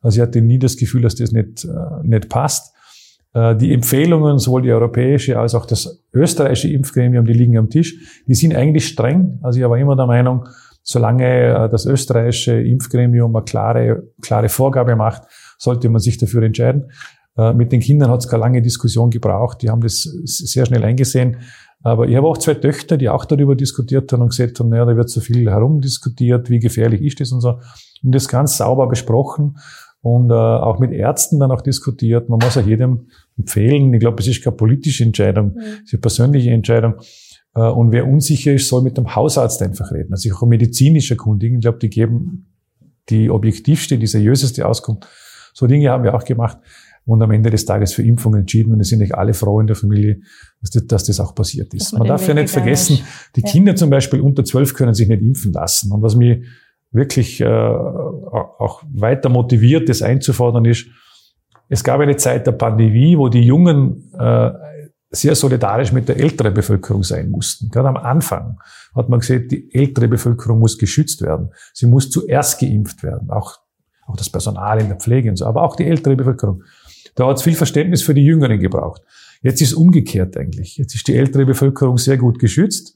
Also 0.02 0.18
ich 0.18 0.28
hatte 0.28 0.42
nie 0.42 0.60
das 0.60 0.76
Gefühl, 0.76 1.04
dass 1.04 1.16
das 1.16 1.32
nicht, 1.32 1.66
äh, 1.66 1.70
nicht 2.04 2.28
passt. 2.28 2.74
Äh, 3.34 3.56
die 3.56 3.74
Empfehlungen, 3.74 4.40
sowohl 4.40 4.64
die 4.64 4.72
europäische 4.72 5.40
als 5.40 5.54
auch 5.54 5.68
das 5.68 6.04
österreichische 6.14 6.70
Impfgremium, 6.70 7.26
die 7.26 7.34
liegen 7.34 7.58
am 7.58 7.70
Tisch, 7.70 8.24
die 8.28 8.34
sind 8.34 8.56
eigentlich 8.56 8.88
streng. 8.88 9.40
Also 9.44 9.60
ich 9.60 9.70
war 9.70 9.78
immer 9.78 9.96
der 9.96 10.08
Meinung, 10.08 10.48
solange 10.86 11.66
äh, 11.66 11.70
das 11.70 11.86
österreichische 11.86 12.62
Impfgremium 12.62 13.36
eine 13.36 13.44
klare, 13.44 14.04
klare 14.22 14.48
Vorgabe 14.48 14.96
macht, 14.96 15.24
sollte 15.58 15.90
man 15.90 16.00
sich 16.00 16.18
dafür 16.18 16.44
entscheiden. 16.44 16.92
Mit 17.54 17.74
den 17.74 17.82
Kindern 17.82 18.12
hat 18.12 18.22
es 18.22 18.30
keine 18.30 18.44
lange 18.44 18.62
Diskussion 18.62 19.10
gebraucht. 19.10 19.62
Die 19.62 19.70
haben 19.70 19.82
das 19.82 20.04
sehr 20.04 20.66
schnell 20.66 20.86
eingesehen. 20.86 21.36
Aber 21.84 22.08
ich 22.08 22.16
habe 22.16 22.28
auch 22.28 22.38
zwei 22.38 22.56
Töchter, 22.56 22.98
die 22.98 23.10
auch 23.10 23.26
darüber 23.26 23.56
diskutiert 23.56 24.12
haben 24.12 24.22
und 24.22 24.30
gesagt 24.30 24.60
haben, 24.60 24.70
naja, 24.70 24.86
da 24.86 24.96
wird 24.96 25.10
so 25.10 25.20
viel 25.22 25.50
herumdiskutiert, 25.50 26.50
wie 26.50 26.60
gefährlich 26.60 27.02
ist 27.02 27.20
das 27.20 27.32
und 27.32 27.42
so. 27.42 27.60
Und 28.04 28.16
das 28.16 28.28
ganz 28.28 28.58
sauber 28.58 28.88
besprochen 28.88 29.58
und 30.02 30.32
äh, 30.32 30.34
auch 30.34 30.80
mit 30.80 30.92
Ärzten 30.92 31.40
dann 31.40 31.52
auch 31.52 31.62
diskutiert. 31.62 32.30
Man 32.30 32.40
muss 32.40 32.58
auch 32.58 32.66
jedem 32.66 33.08
empfehlen. 33.38 33.94
Ich 33.94 34.00
glaube, 34.00 34.20
es 34.22 34.28
ist 34.28 34.44
keine 34.44 34.56
politische 34.56 35.04
Entscheidung, 35.04 35.54
mhm. 35.54 35.60
es 35.60 35.88
ist 35.88 35.94
eine 35.94 36.02
persönliche 36.02 36.52
Entscheidung. 36.52 36.96
Äh, 37.56 37.62
und 37.62 37.92
wer 37.92 38.08
unsicher 38.08 38.54
ist, 38.54 38.68
soll 38.68 38.82
mit 38.82 38.98
dem 38.98 39.16
Hausarzt 39.16 39.62
einfach 39.62 39.92
reden. 39.92 40.12
Also 40.12 40.34
auch 40.34 40.46
medizinisch 40.46 41.10
erkundigen. 41.12 41.58
Ich 41.58 41.62
glaube, 41.64 41.80
die 41.80 41.90
geben 41.90 42.48
die 43.10 43.30
objektivste, 43.30 43.98
die 43.98 44.08
seriöseste 44.08 44.68
Auskunft. 44.68 45.08
So 45.54 45.68
Dinge 45.68 45.90
haben 45.90 46.04
wir 46.04 46.14
auch 46.14 46.26
gemacht 46.26 46.58
und 47.06 47.22
am 47.22 47.32
Ende 47.32 47.50
des 47.50 47.66
Tages 47.66 47.94
für 47.94 48.04
Impfung 48.04 48.36
entschieden. 48.36 48.74
Und 48.74 48.82
es 48.82 48.90
sind 48.90 49.00
nicht 49.00 49.16
alle 49.16 49.34
froh 49.34 49.60
in 49.60 49.68
der 49.68 49.76
Familie, 49.76 50.22
dass 50.60 50.72
das, 50.72 50.88
dass 50.88 51.04
das 51.06 51.20
auch 51.20 51.36
passiert 51.36 51.74
ist. 51.74 51.94
Man, 51.94 52.00
man 52.00 52.08
darf 52.10 52.28
ja 52.28 52.34
nicht 52.34 52.50
vergessen, 52.50 53.00
die 53.36 53.42
ja. 53.42 53.52
Kinder 53.52 53.76
zum 53.76 53.90
Beispiel 53.90 54.22
unter 54.22 54.44
zwölf 54.44 54.74
können 54.74 54.94
sich 54.94 55.08
nicht 55.08 55.22
impfen 55.22 55.54
lassen. 55.54 55.92
Und 55.92 56.02
was 56.02 56.16
mich 56.16 56.44
wirklich 56.92 57.42
äh, 57.42 57.46
auch 57.46 58.84
weiter 58.92 59.30
motiviert, 59.30 59.88
das 59.88 60.02
einzufordern, 60.02 60.66
ist, 60.66 60.88
es 61.70 61.84
gab 61.84 62.00
eine 62.00 62.16
Zeit 62.16 62.48
der 62.48 62.54
Pandemie, 62.54 63.18
wo 63.18 63.30
die 63.30 63.42
Jungen 63.42 64.12
äh, 64.18 64.52
sehr 65.16 65.36
solidarisch 65.36 65.92
mit 65.92 66.08
der 66.08 66.18
älteren 66.18 66.54
Bevölkerung 66.54 67.04
sein 67.04 67.30
mussten. 67.30 67.70
Gerade 67.70 67.90
am 67.90 67.98
Anfang 67.98 68.60
hat 68.96 69.10
man 69.10 69.20
gesagt, 69.20 69.52
die 69.52 69.74
ältere 69.74 70.08
Bevölkerung 70.08 70.60
muss 70.60 70.78
geschützt 70.78 71.22
werden. 71.22 71.50
Sie 71.74 71.88
muss 71.88 72.10
zuerst 72.10 72.60
geimpft 72.60 73.04
werden. 73.04 73.30
Auch, 73.30 73.60
auch 74.08 74.16
das 74.16 74.30
Personal 74.30 74.80
in 74.80 74.88
der 74.88 74.98
Pflege 74.98 75.30
und 75.30 75.38
so, 75.38 75.46
aber 75.46 75.64
auch 75.64 75.76
die 75.76 75.86
ältere 75.86 76.16
Bevölkerung. 76.16 76.64
Da 77.16 77.28
hat 77.28 77.38
es 77.38 77.44
viel 77.44 77.56
Verständnis 77.56 78.04
für 78.04 78.14
die 78.14 78.24
Jüngeren 78.24 78.60
gebraucht. 78.60 79.02
Jetzt 79.42 79.62
ist 79.62 79.74
umgekehrt 79.74 80.38
eigentlich. 80.38 80.78
Jetzt 80.78 80.96
ist 80.96 81.08
die 81.08 81.16
ältere 81.16 81.46
Bevölkerung 81.46 81.98
sehr 81.98 82.18
gut 82.18 82.40
geschützt. 82.40 82.95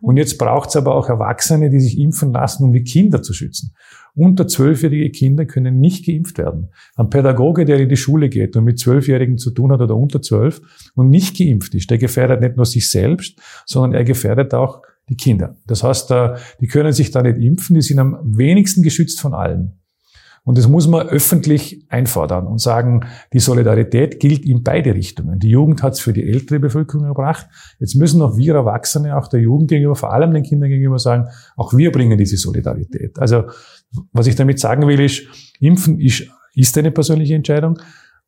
Und 0.00 0.16
jetzt 0.16 0.38
braucht 0.38 0.70
es 0.70 0.76
aber 0.76 0.94
auch 0.94 1.08
Erwachsene, 1.08 1.70
die 1.70 1.80
sich 1.80 1.98
impfen 1.98 2.32
lassen, 2.32 2.64
um 2.64 2.72
die 2.72 2.82
Kinder 2.82 3.22
zu 3.22 3.32
schützen. 3.32 3.74
Unter 4.14 4.48
zwölfjährige 4.48 5.10
Kinder 5.10 5.44
können 5.46 5.78
nicht 5.78 6.06
geimpft 6.06 6.38
werden. 6.38 6.70
Ein 6.96 7.10
Pädagoge, 7.10 7.64
der 7.64 7.78
in 7.78 7.88
die 7.88 7.96
Schule 7.96 8.28
geht 8.28 8.56
und 8.56 8.64
mit 8.64 8.78
Zwölfjährigen 8.78 9.38
zu 9.38 9.50
tun 9.50 9.72
hat 9.72 9.80
oder 9.80 9.96
unter 9.96 10.20
zwölf 10.20 10.60
und 10.94 11.10
nicht 11.10 11.36
geimpft 11.38 11.74
ist, 11.74 11.90
der 11.90 11.98
gefährdet 11.98 12.40
nicht 12.40 12.56
nur 12.56 12.66
sich 12.66 12.90
selbst, 12.90 13.38
sondern 13.66 13.94
er 13.94 14.04
gefährdet 14.04 14.52
auch 14.54 14.82
die 15.08 15.16
Kinder. 15.16 15.56
Das 15.66 15.82
heißt, 15.82 16.10
äh, 16.12 16.34
die 16.60 16.66
können 16.66 16.92
sich 16.92 17.10
da 17.10 17.22
nicht 17.22 17.38
impfen, 17.38 17.74
die 17.74 17.82
sind 17.82 17.98
am 17.98 18.18
wenigsten 18.22 18.82
geschützt 18.82 19.20
von 19.20 19.34
allen. 19.34 19.79
Und 20.42 20.56
das 20.56 20.68
muss 20.68 20.88
man 20.88 21.06
öffentlich 21.06 21.84
einfordern 21.90 22.46
und 22.46 22.60
sagen, 22.60 23.06
die 23.32 23.40
Solidarität 23.40 24.20
gilt 24.20 24.44
in 24.46 24.62
beide 24.62 24.94
Richtungen. 24.94 25.38
Die 25.38 25.50
Jugend 25.50 25.82
hat 25.82 25.92
es 25.92 26.00
für 26.00 26.12
die 26.12 26.26
ältere 26.26 26.58
Bevölkerung 26.58 27.08
gebracht. 27.08 27.46
Jetzt 27.78 27.94
müssen 27.94 28.22
auch 28.22 28.36
wir 28.36 28.54
Erwachsene, 28.54 29.16
auch 29.16 29.28
der 29.28 29.40
Jugend 29.40 29.68
gegenüber, 29.68 29.96
vor 29.96 30.12
allem 30.12 30.32
den 30.32 30.42
Kindern 30.42 30.70
gegenüber 30.70 30.98
sagen, 30.98 31.28
auch 31.56 31.74
wir 31.76 31.92
bringen 31.92 32.16
diese 32.16 32.36
Solidarität. 32.36 33.18
Also 33.18 33.44
was 34.12 34.26
ich 34.26 34.34
damit 34.34 34.58
sagen 34.58 34.86
will, 34.88 35.00
ist, 35.00 35.22
Impfen 35.60 36.00
ist, 36.00 36.26
ist 36.54 36.76
eine 36.78 36.90
persönliche 36.90 37.34
Entscheidung. 37.34 37.78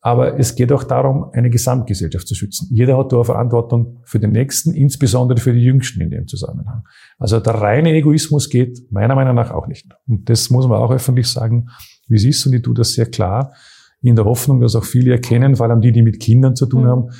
Aber 0.04 0.37
es 0.37 0.56
geht 0.56 0.73
auch 0.73 0.82
darum, 0.82 1.30
eine 1.32 1.49
Gesamtgesellschaft 1.49 2.26
zu 2.26 2.35
schützen. 2.35 2.68
Jeder 2.73 2.99
hat 2.99 3.12
da 3.12 3.18
eine 3.18 3.25
Verantwortung 3.25 4.00
für 4.04 4.18
den 4.18 4.32
Nächsten, 4.32 4.75
insbesondere 4.75 5.38
für 5.38 5.52
die 5.52 5.62
Jüngsten 5.62 6.00
in 6.00 6.11
dem 6.11 6.26
Zusammenhang. 6.26 6.82
Also 7.18 7.38
der 7.38 7.54
reine 7.54 7.92
Egoismus 7.92 8.50
geht 8.50 8.90
meiner 8.90 9.14
Meinung 9.14 9.37
nach 9.37 9.52
auch 9.52 9.68
nicht. 9.68 9.87
Und 10.09 10.28
das 10.28 10.50
muss 10.50 10.66
man 10.66 10.78
auch 10.78 10.90
öffentlich 10.90 11.28
sagen, 11.28 11.68
wie 12.09 12.16
es 12.16 12.25
ist. 12.25 12.44
Und 12.44 12.52
ich 12.52 12.62
tue 12.62 12.75
das 12.75 12.94
sehr 12.94 13.06
klar 13.06 13.52
in 14.00 14.16
der 14.16 14.25
Hoffnung, 14.25 14.61
dass 14.61 14.75
auch 14.75 14.85
viele 14.85 15.12
erkennen, 15.12 15.54
vor 15.54 15.68
allem 15.68 15.80
die, 15.80 15.92
die 15.92 16.02
mit 16.02 16.18
Kindern 16.18 16.56
zu 16.56 16.66
tun 16.66 16.82
mhm. 16.82 16.88
haben, 16.88 17.11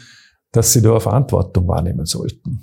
dass 0.51 0.73
sie 0.73 0.83
da 0.83 0.91
eine 0.91 1.01
Verantwortung 1.01 1.69
wahrnehmen 1.69 2.05
sollten. 2.05 2.63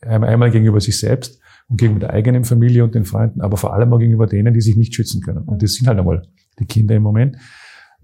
Einmal 0.00 0.50
gegenüber 0.50 0.80
sich 0.80 0.98
selbst 0.98 1.40
und 1.68 1.78
gegenüber 1.78 2.08
der 2.08 2.10
eigenen 2.10 2.42
Familie 2.42 2.82
und 2.82 2.96
den 2.96 3.04
Freunden, 3.04 3.40
aber 3.40 3.56
vor 3.56 3.72
allem 3.72 3.92
auch 3.92 3.98
gegenüber 3.98 4.26
denen, 4.26 4.52
die 4.52 4.60
sich 4.60 4.76
nicht 4.76 4.94
schützen 4.96 5.22
können. 5.22 5.44
Und 5.44 5.62
das 5.62 5.74
sind 5.74 5.86
halt 5.86 5.98
einmal 5.98 6.22
die 6.58 6.66
Kinder 6.66 6.96
im 6.96 7.04
Moment. 7.04 7.36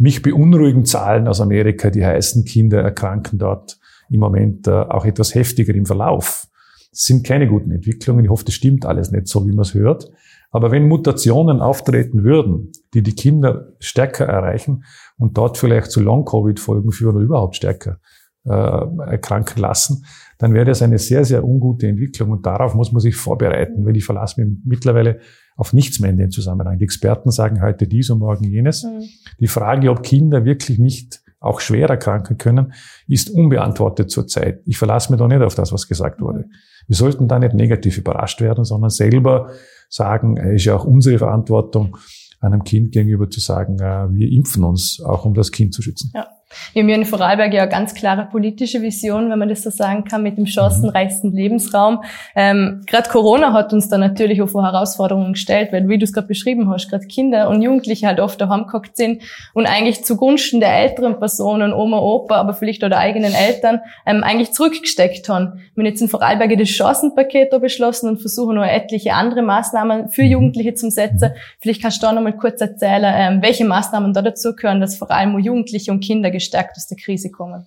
Mich 0.00 0.22
beunruhigen 0.22 0.86
Zahlen 0.86 1.28
aus 1.28 1.42
Amerika, 1.42 1.90
die 1.90 2.06
heißen, 2.06 2.46
Kinder 2.46 2.80
erkranken 2.80 3.38
dort 3.38 3.78
im 4.08 4.20
Moment 4.20 4.66
äh, 4.66 4.70
auch 4.70 5.04
etwas 5.04 5.34
heftiger 5.34 5.74
im 5.74 5.84
Verlauf. 5.84 6.46
Das 6.90 7.02
sind 7.02 7.24
keine 7.24 7.46
guten 7.46 7.70
Entwicklungen. 7.70 8.24
Ich 8.24 8.30
hoffe, 8.30 8.46
das 8.46 8.54
stimmt 8.54 8.86
alles 8.86 9.10
nicht 9.12 9.28
so, 9.28 9.46
wie 9.46 9.52
man 9.52 9.60
es 9.60 9.74
hört. 9.74 10.10
Aber 10.50 10.70
wenn 10.70 10.88
Mutationen 10.88 11.60
auftreten 11.60 12.24
würden, 12.24 12.72
die 12.94 13.02
die 13.02 13.14
Kinder 13.14 13.74
stärker 13.78 14.24
erreichen 14.24 14.84
und 15.18 15.36
dort 15.36 15.58
vielleicht 15.58 15.90
zu 15.90 16.00
Long-Covid-Folgen 16.00 16.92
führen 16.92 17.16
oder 17.16 17.24
überhaupt 17.26 17.56
stärker 17.56 17.98
äh, 18.46 18.50
erkranken 18.50 19.60
lassen, 19.60 20.06
dann 20.38 20.54
wäre 20.54 20.64
das 20.64 20.80
eine 20.80 20.98
sehr, 20.98 21.26
sehr 21.26 21.44
ungute 21.44 21.86
Entwicklung. 21.86 22.30
Und 22.30 22.46
darauf 22.46 22.74
muss 22.74 22.90
man 22.90 23.00
sich 23.00 23.16
vorbereiten, 23.16 23.84
weil 23.84 23.98
ich 23.98 24.06
verlasse 24.06 24.40
mich 24.40 24.58
mittlerweile 24.64 25.20
auf 25.56 25.72
nichts 25.72 26.00
mehr 26.00 26.10
in 26.10 26.16
dem 26.16 26.30
Zusammenhang. 26.30 26.78
Die 26.78 26.84
Experten 26.84 27.30
sagen 27.30 27.60
heute 27.62 27.86
dies 27.86 28.10
und 28.10 28.18
morgen 28.18 28.44
jenes. 28.44 28.84
Mhm. 28.84 29.04
Die 29.38 29.46
Frage, 29.46 29.90
ob 29.90 30.02
Kinder 30.02 30.44
wirklich 30.44 30.78
nicht 30.78 31.22
auch 31.40 31.60
schwer 31.60 31.88
erkranken 31.88 32.36
können, 32.36 32.72
ist 33.08 33.30
unbeantwortet 33.30 34.10
zurzeit. 34.10 34.60
Ich 34.66 34.76
verlasse 34.76 35.10
mich 35.10 35.18
da 35.18 35.26
nicht 35.26 35.42
auf 35.42 35.54
das, 35.54 35.72
was 35.72 35.88
gesagt 35.88 36.20
wurde. 36.20 36.46
Wir 36.86 36.96
sollten 36.96 37.28
da 37.28 37.38
nicht 37.38 37.54
negativ 37.54 37.96
überrascht 37.98 38.40
werden, 38.40 38.64
sondern 38.64 38.90
selber 38.90 39.50
sagen, 39.88 40.36
es 40.36 40.56
ist 40.56 40.64
ja 40.66 40.76
auch 40.76 40.84
unsere 40.84 41.18
Verantwortung, 41.18 41.96
einem 42.40 42.64
Kind 42.64 42.92
gegenüber 42.92 43.28
zu 43.28 43.40
sagen, 43.40 43.78
äh, 43.80 44.06
wir 44.10 44.30
impfen 44.30 44.64
uns, 44.64 45.02
auch 45.04 45.24
um 45.24 45.34
das 45.34 45.52
Kind 45.52 45.74
zu 45.74 45.82
schützen. 45.82 46.10
Ja. 46.14 46.26
Wir 46.72 46.82
haben 46.82 46.88
hier 46.88 46.96
in 46.96 47.04
Vorarlberg 47.04 47.52
ja 47.54 47.62
eine 47.62 47.70
ganz 47.70 47.94
klare 47.94 48.26
politische 48.30 48.82
Vision, 48.82 49.30
wenn 49.30 49.38
man 49.38 49.48
das 49.48 49.62
so 49.62 49.70
sagen 49.70 50.04
kann, 50.04 50.22
mit 50.22 50.36
dem 50.36 50.46
chancenreichsten 50.46 51.32
Lebensraum. 51.32 52.02
Ähm, 52.34 52.82
gerade 52.86 53.08
Corona 53.08 53.52
hat 53.52 53.72
uns 53.72 53.88
da 53.88 53.98
natürlich 53.98 54.42
auch 54.42 54.48
vor 54.48 54.64
Herausforderungen 54.64 55.34
gestellt, 55.34 55.72
weil 55.72 55.88
wie 55.88 55.98
du 55.98 56.04
es 56.04 56.12
gerade 56.12 56.26
beschrieben 56.26 56.68
hast, 56.70 56.88
gerade 56.88 57.06
Kinder 57.06 57.48
und 57.48 57.62
Jugendliche 57.62 58.06
halt 58.06 58.20
oft 58.20 58.40
daheim 58.40 58.66
gehockt 58.66 58.96
sind 58.96 59.22
und 59.54 59.66
eigentlich 59.66 60.04
zugunsten 60.04 60.60
der 60.60 60.74
älteren 60.74 61.18
Personen, 61.18 61.72
Oma, 61.72 61.98
Opa, 61.98 62.36
aber 62.36 62.54
vielleicht 62.54 62.82
auch 62.84 62.88
der 62.88 62.98
eigenen 62.98 63.34
Eltern, 63.34 63.80
ähm, 64.06 64.24
eigentlich 64.24 64.52
zurückgesteckt 64.52 65.28
haben. 65.28 65.60
Wir 65.74 65.82
haben 65.82 65.86
jetzt 65.86 66.02
in 66.02 66.08
Vorarlberg 66.08 66.56
das 66.58 66.68
Chancenpaket 66.68 67.52
da 67.52 67.58
beschlossen 67.58 68.08
und 68.08 68.20
versuchen 68.20 68.56
noch 68.56 68.64
etliche 68.64 69.14
andere 69.14 69.42
Maßnahmen 69.42 70.08
für 70.08 70.22
mhm. 70.22 70.30
Jugendliche 70.30 70.74
zu 70.74 70.90
setzen. 70.90 71.32
Vielleicht 71.60 71.82
kannst 71.82 72.02
du 72.02 72.06
da 72.06 72.12
noch 72.12 72.22
mal 72.22 72.36
kurz 72.36 72.60
erzählen, 72.60 73.14
ähm, 73.16 73.42
welche 73.42 73.64
Maßnahmen 73.64 74.12
da 74.12 74.22
dazu 74.22 74.54
gehören, 74.56 74.80
dass 74.80 74.96
vor 74.96 75.10
allem 75.10 75.38
Jugendliche 75.38 75.92
und 75.92 76.00
Kinder 76.00 76.30
gestärkt 76.40 76.76
aus 76.76 76.88
der 76.88 76.96
Krise 76.96 77.30
kommen? 77.30 77.66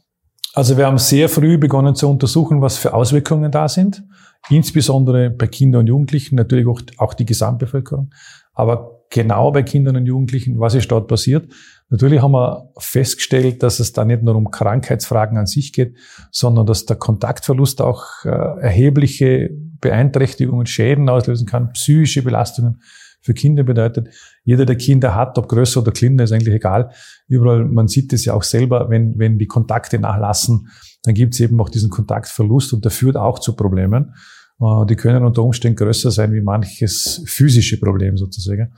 Also 0.54 0.78
wir 0.78 0.86
haben 0.86 1.00
sehr 1.00 1.30
früh 1.30 1.58
begonnen 1.58 1.96
zu 1.96 2.08
untersuchen, 2.10 2.62
was 2.62 2.78
für 2.78 2.94
Auswirkungen 2.94 3.52
da 3.52 3.68
sind, 3.68 4.04
insbesondere 4.50 5.32
bei 5.32 5.48
Kindern 5.48 5.82
und 5.82 5.88
Jugendlichen, 5.88 6.36
natürlich 6.36 6.68
auch, 6.68 6.82
auch 6.98 7.14
die 7.16 7.26
Gesamtbevölkerung, 7.26 8.12
aber 8.54 9.04
genau 9.10 9.52
bei 9.52 9.64
Kindern 9.64 9.96
und 9.96 10.06
Jugendlichen, 10.06 10.60
was 10.60 10.76
ist 10.76 10.92
dort 10.92 11.08
passiert. 11.08 11.52
Natürlich 11.90 12.22
haben 12.22 12.32
wir 12.32 12.72
festgestellt, 12.78 13.64
dass 13.64 13.80
es 13.80 13.94
da 13.94 14.06
nicht 14.06 14.24
nur 14.24 14.36
um 14.36 14.52
Krankheitsfragen 14.52 15.38
an 15.38 15.46
sich 15.46 15.74
geht, 15.74 15.96
sondern 16.32 16.66
dass 16.66 16.86
der 16.86 16.98
Kontaktverlust 16.98 17.82
auch 17.82 18.04
äh, 18.26 18.30
erhebliche 18.30 19.50
Beeinträchtigungen, 19.82 20.66
Schäden 20.66 21.10
auslösen 21.10 21.46
kann, 21.46 21.74
psychische 21.74 22.24
Belastungen 22.24 22.82
für 23.24 23.34
Kinder 23.34 23.64
bedeutet. 23.64 24.10
Jeder, 24.44 24.66
der 24.66 24.76
Kinder 24.76 25.16
hat, 25.16 25.38
ob 25.38 25.48
größer 25.48 25.82
oder 25.82 25.92
kleiner, 25.92 26.26
ist 26.26 26.34
eigentlich 26.34 26.54
egal. 26.54 26.92
Überall, 27.28 27.66
man 27.66 27.88
sieht 27.88 28.12
es 28.14 28.26
ja 28.26 28.34
auch 28.34 28.44
selber, 28.44 28.90
wenn, 28.90 29.18
wenn 29.18 29.40
die 29.40 29.48
Kontakte 29.48 29.98
nachlassen, 29.98 30.68
dann 31.04 31.16
gibt 31.16 31.34
es 31.34 31.40
eben 31.40 31.60
auch 31.60 31.70
diesen 31.70 31.90
Kontaktverlust 31.90 32.74
und 32.74 32.84
der 32.84 32.92
führt 32.92 33.16
auch 33.16 33.40
zu 33.40 33.56
Problemen. 33.56 34.14
Äh, 34.60 34.86
die 34.88 34.96
können 34.96 35.24
unter 35.24 35.42
Umständen 35.42 35.78
größer 35.78 36.12
sein 36.12 36.34
wie 36.34 36.42
manches 36.42 37.24
physische 37.26 37.80
Problem 37.80 38.18
sozusagen. 38.18 38.74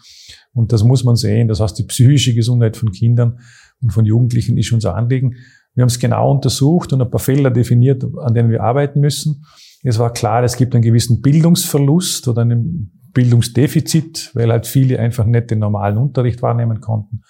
Und 0.54 0.72
das 0.72 0.84
muss 0.84 1.04
man 1.04 1.16
sehen. 1.16 1.48
Das 1.48 1.60
heißt, 1.60 1.78
die 1.80 1.84
psychische 1.84 2.36
Gesundheit 2.36 2.78
von 2.78 2.92
Kindern 2.92 3.40
und 3.82 3.92
von 3.92 4.06
Jugendlichen 4.06 4.58
ist 4.58 4.72
unser 4.72 4.96
Anliegen. 4.96 5.36
Wir 5.74 5.82
haben 5.82 5.90
es 5.90 6.00
genau 6.00 6.32
untersucht 6.32 6.94
und 6.94 7.02
ein 7.02 7.10
paar 7.10 7.20
Felder 7.20 7.52
definiert, 7.52 8.06
an 8.20 8.34
denen 8.34 8.50
wir 8.50 8.64
arbeiten 8.64 9.02
müssen. 9.02 9.44
Es 9.84 10.00
war 10.00 10.14
klar, 10.14 10.44
es 10.44 10.56
gibt 10.56 10.74
einen 10.74 10.84
gewissen 10.84 11.22
Bildungsverlust 11.22 12.28
oder 12.28 12.44
einen 12.44 12.95
Bildungsdefizit, 13.16 14.32
weil 14.36 14.52
halt 14.52 14.68
viele 14.68 15.00
einfach 15.00 15.26
nicht 15.26 15.50
den 15.50 15.60
normalen 15.60 15.98
Unterricht 15.98 16.44
wahrnehmen 16.44 16.82
konnten. 16.82 17.22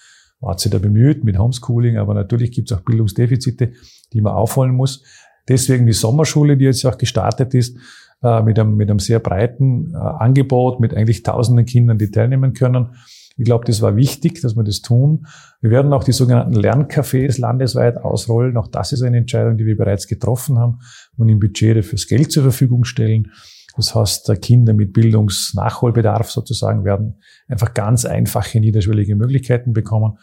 Man 0.42 0.52
hat 0.52 0.60
sich 0.60 0.72
da 0.72 0.80
bemüht 0.80 1.24
mit 1.24 1.40
Homeschooling, 1.40 1.98
aber 1.98 2.14
natürlich 2.14 2.52
gibt 2.52 2.70
es 2.70 2.78
auch 2.78 2.82
Bildungsdefizite, 2.82 3.72
die 4.12 4.22
man 4.22 4.34
aufholen 4.34 4.76
muss. 4.76 5.04
Deswegen 5.48 5.86
die 5.86 5.94
Sommerschule, 5.94 6.58
die 6.58 6.66
jetzt 6.66 6.86
auch 6.86 6.98
gestartet 6.98 7.54
ist, 7.54 7.78
äh, 8.24 8.42
mit 8.42 8.60
einem, 8.60 8.76
mit 8.76 8.90
einem 8.90 9.00
sehr 9.00 9.20
breiten 9.20 9.94
äh, 9.94 9.98
Angebot, 9.98 10.80
mit 10.80 10.94
eigentlich 10.94 11.24
tausenden 11.24 11.66
Kindern, 11.66 11.98
die 11.98 12.12
teilnehmen 12.12 12.54
können. 12.54 12.96
Ich 13.38 13.46
glaube, 13.46 13.66
das 13.66 13.82
war 13.82 13.96
wichtig, 13.96 14.42
dass 14.42 14.56
wir 14.56 14.64
das 14.64 14.82
tun. 14.82 15.28
Wir 15.62 15.70
werden 15.70 15.94
auch 15.94 16.04
die 16.04 16.14
sogenannten 16.14 16.56
Lerncafés 16.56 17.40
landesweit 17.40 17.98
ausrollen. 17.98 18.58
Auch 18.58 18.68
das 18.68 18.92
ist 18.92 19.04
eine 19.04 19.18
Entscheidung, 19.18 19.58
die 19.58 19.66
wir 19.66 19.78
bereits 19.78 20.08
getroffen 20.08 20.58
haben 20.58 20.80
und 21.18 21.30
im 21.30 21.40
Budget 21.40 21.84
fürs 21.86 22.08
Geld 22.08 22.32
zur 22.32 22.44
Verfügung 22.44 22.86
stellen. 22.86 23.32
Das 23.76 23.94
heißt, 23.94 24.42
Kinder 24.42 24.74
mit 24.74 24.94
Bildungsnachholbedarf 24.94 26.32
sozusagen 26.32 26.86
werden 26.86 27.20
einfach 27.48 27.74
ganz 27.74 28.06
einfache 28.06 28.60
niederschwellige 28.60 29.16
Möglichkeiten 29.16 29.74
bekommen. 29.74 30.18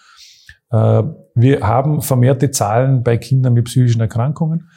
Äh, 0.71 1.03
wir 1.35 1.61
haben 1.61 2.01
vermehrte 2.03 2.51
Zahlen 2.51 3.03
bei 3.03 3.19
Kindern 3.19 3.55
mit 3.55 3.67
psychischen 3.67 4.01
Erkrankungen. 4.01 4.71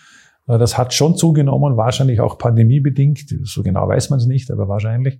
Äh, 0.47 0.57
das 0.57 0.77
hat 0.77 0.93
schon 0.93 1.15
zugenommen, 1.15 1.77
wahrscheinlich 1.77 2.19
auch 2.19 2.37
pandemiebedingt. 2.37 3.25
So 3.43 3.63
genau 3.63 3.87
weiß 3.87 4.09
man 4.09 4.19
es 4.19 4.25
nicht, 4.25 4.51
aber 4.51 4.67
wahrscheinlich. 4.67 5.19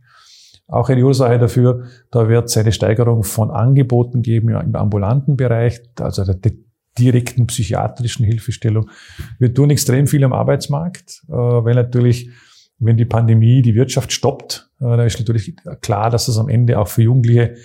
Auch 0.68 0.90
eine 0.90 1.06
Ursache 1.06 1.38
dafür, 1.38 1.84
da 2.10 2.28
wird 2.28 2.46
es 2.46 2.58
eine 2.58 2.72
Steigerung 2.72 3.24
von 3.24 3.52
Angeboten 3.52 4.24
geben 4.24 4.50
im 4.50 4.76
ambulanten 4.76 5.38
Bereich, 5.38 5.80
also 6.00 6.24
der 6.26 6.54
direkten 6.98 7.46
psychiatrischen 7.46 8.26
Hilfestellung. 8.26 8.90
Wir 9.38 9.54
tun 9.54 9.70
extrem 9.70 10.08
viel 10.08 10.24
am 10.24 10.34
Arbeitsmarkt, 10.34 11.22
äh, 11.28 11.34
weil 11.34 11.76
natürlich 11.76 12.32
wenn 12.78 12.98
die 12.98 13.06
Pandemie 13.06 13.62
die 13.62 13.76
Wirtschaft 13.76 14.12
stoppt, 14.12 14.70
äh, 14.80 14.84
dann 14.84 15.08
ist 15.08 15.20
natürlich 15.20 15.56
klar, 15.82 16.10
dass 16.10 16.28
es 16.28 16.38
am 16.38 16.50
Ende 16.50 16.80
auch 16.80 16.88
für 16.88 17.04
Jugendliche 17.04 17.56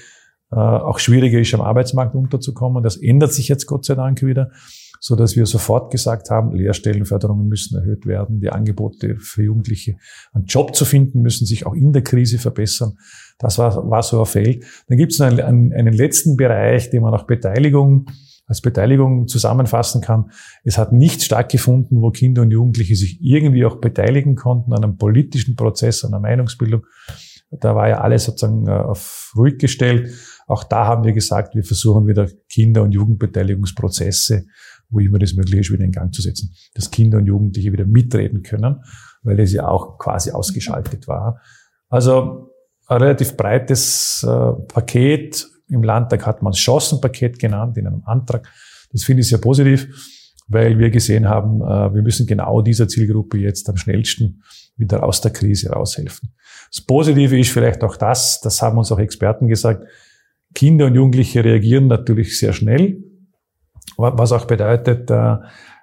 äh, 0.53 0.57
auch 0.57 0.99
schwieriger 0.99 1.39
ist, 1.39 1.55
am 1.55 1.61
Arbeitsmarkt 1.61 2.15
unterzukommen. 2.15 2.83
Das 2.83 2.97
ändert 2.97 3.33
sich 3.33 3.49
jetzt 3.49 3.67
Gott 3.67 3.85
sei 3.85 3.95
Dank 3.95 4.23
wieder, 4.23 4.51
so 5.01 5.17
dass 5.17 5.37
wir 5.37 5.47
sofort 5.47 5.91
gesagt 5.93 6.31
haben, 6.31 6.53
Lehrstellenförderungen 6.53 7.47
müssen 7.49 7.79
erhöht 7.79 8.07
werden, 8.07 8.41
die 8.41 8.51
Angebote 8.51 9.17
für 9.19 9.45
Jugendliche, 9.45 9.97
einen 10.33 10.47
Job 10.47 10.75
zu 10.75 10.85
finden, 10.85 11.23
müssen 11.23 11.47
sich 11.47 11.67
auch 11.67 11.75
in 11.75 11.93
der 11.93 12.03
Krise 12.03 12.39
verbessern. 12.39 12.97
Das 13.39 13.59
war, 13.59 13.89
war 13.89 14.03
so 14.03 14.21
ein 14.21 14.27
Feld. 14.27 14.65
Dann 14.89 14.99
gibt 14.99 15.13
es 15.13 15.21
einen, 15.21 15.41
einen, 15.41 15.73
einen 15.73 15.95
letzten 15.95 16.37
Bereich, 16.37 16.91
den 16.91 17.03
man 17.03 17.15
auch 17.15 17.27
Beteiligung 17.27 18.07
als 18.51 18.61
Beteiligung 18.61 19.29
zusammenfassen 19.29 20.01
kann. 20.01 20.33
Es 20.65 20.77
hat 20.77 20.93
nicht 20.93 21.23
stattgefunden, 21.23 22.03
wo 22.03 22.11
Kinder 22.11 22.43
und 22.43 22.51
Jugendliche 22.51 22.97
sich 22.97 23.21
irgendwie 23.23 23.65
auch 23.65 23.77
beteiligen 23.77 24.35
konnten 24.35 24.73
an 24.73 24.83
einem 24.83 24.99
politischen 24.99 25.55
Prozess, 25.55 26.05
an 26.05 26.13
einer 26.13 26.21
Meinungsbildung. 26.21 26.85
Da 27.53 27.77
war 27.77 27.89
ja 27.89 28.01
alles 28.01 28.25
sozusagen 28.25 28.67
äh, 28.67 28.73
auf 28.73 29.33
ruhig 29.37 29.59
gestellt. 29.59 30.13
Auch 30.49 30.65
da 30.65 30.87
haben 30.87 31.05
wir 31.05 31.13
gesagt, 31.13 31.55
wir 31.55 31.63
versuchen 31.63 32.09
wieder 32.09 32.29
Kinder- 32.49 32.83
und 32.83 32.91
Jugendbeteiligungsprozesse, 32.91 34.47
wo 34.89 34.99
immer 34.99 35.21
das 35.21 35.35
möglich 35.35 35.61
ist, 35.61 35.73
wieder 35.73 35.85
in 35.85 35.93
Gang 35.93 36.13
zu 36.13 36.21
setzen. 36.21 36.53
Dass 36.75 36.91
Kinder 36.91 37.19
und 37.19 37.27
Jugendliche 37.27 37.73
wieder 37.73 37.87
mitreden 37.87 38.43
können, 38.43 38.81
weil 39.23 39.39
es 39.39 39.53
ja 39.53 39.69
auch 39.69 39.97
quasi 39.97 40.33
ausgeschaltet 40.33 41.07
war. 41.07 41.41
Also 41.89 42.51
ein 42.89 43.01
relativ 43.01 43.37
breites 43.37 44.27
äh, 44.29 44.53
Paket. 44.67 45.47
Im 45.71 45.83
Landtag 45.83 46.27
hat 46.27 46.43
man 46.43 46.53
Chancenpaket 46.53 47.39
genannt 47.39 47.77
in 47.77 47.87
einem 47.87 48.03
Antrag. 48.05 48.49
Das 48.93 49.05
finde 49.05 49.23
ich 49.23 49.29
sehr 49.29 49.39
positiv, 49.39 49.89
weil 50.49 50.79
wir 50.79 50.91
gesehen 50.91 51.29
haben, 51.29 51.63
äh, 51.63 51.95
wir 51.95 52.03
müssen 52.03 52.27
genau 52.27 52.61
dieser 52.61 52.89
Zielgruppe 52.89 53.39
jetzt 53.39 53.69
am 53.69 53.77
schnellsten 53.77 54.43
wieder 54.77 55.03
aus 55.03 55.21
der 55.21 55.33
Krise 55.33 55.71
raushelfen. 55.71 56.33
Das 56.71 56.81
Positive 56.81 57.39
ist 57.39 57.51
vielleicht 57.51 57.83
auch 57.85 57.97
das, 57.97 58.41
das 58.41 58.61
haben 58.63 58.79
uns 58.79 58.91
auch 58.91 58.99
Experten 58.99 59.49
gesagt, 59.49 59.87
Kinder 60.55 60.87
und 60.87 60.95
Jugendliche 60.95 61.45
reagieren 61.45 61.87
natürlich 61.87 62.39
sehr 62.39 62.53
schnell, 62.53 63.05
was 63.97 64.33
auch 64.33 64.47
bedeutet, 64.47 65.11
äh, 65.11 65.37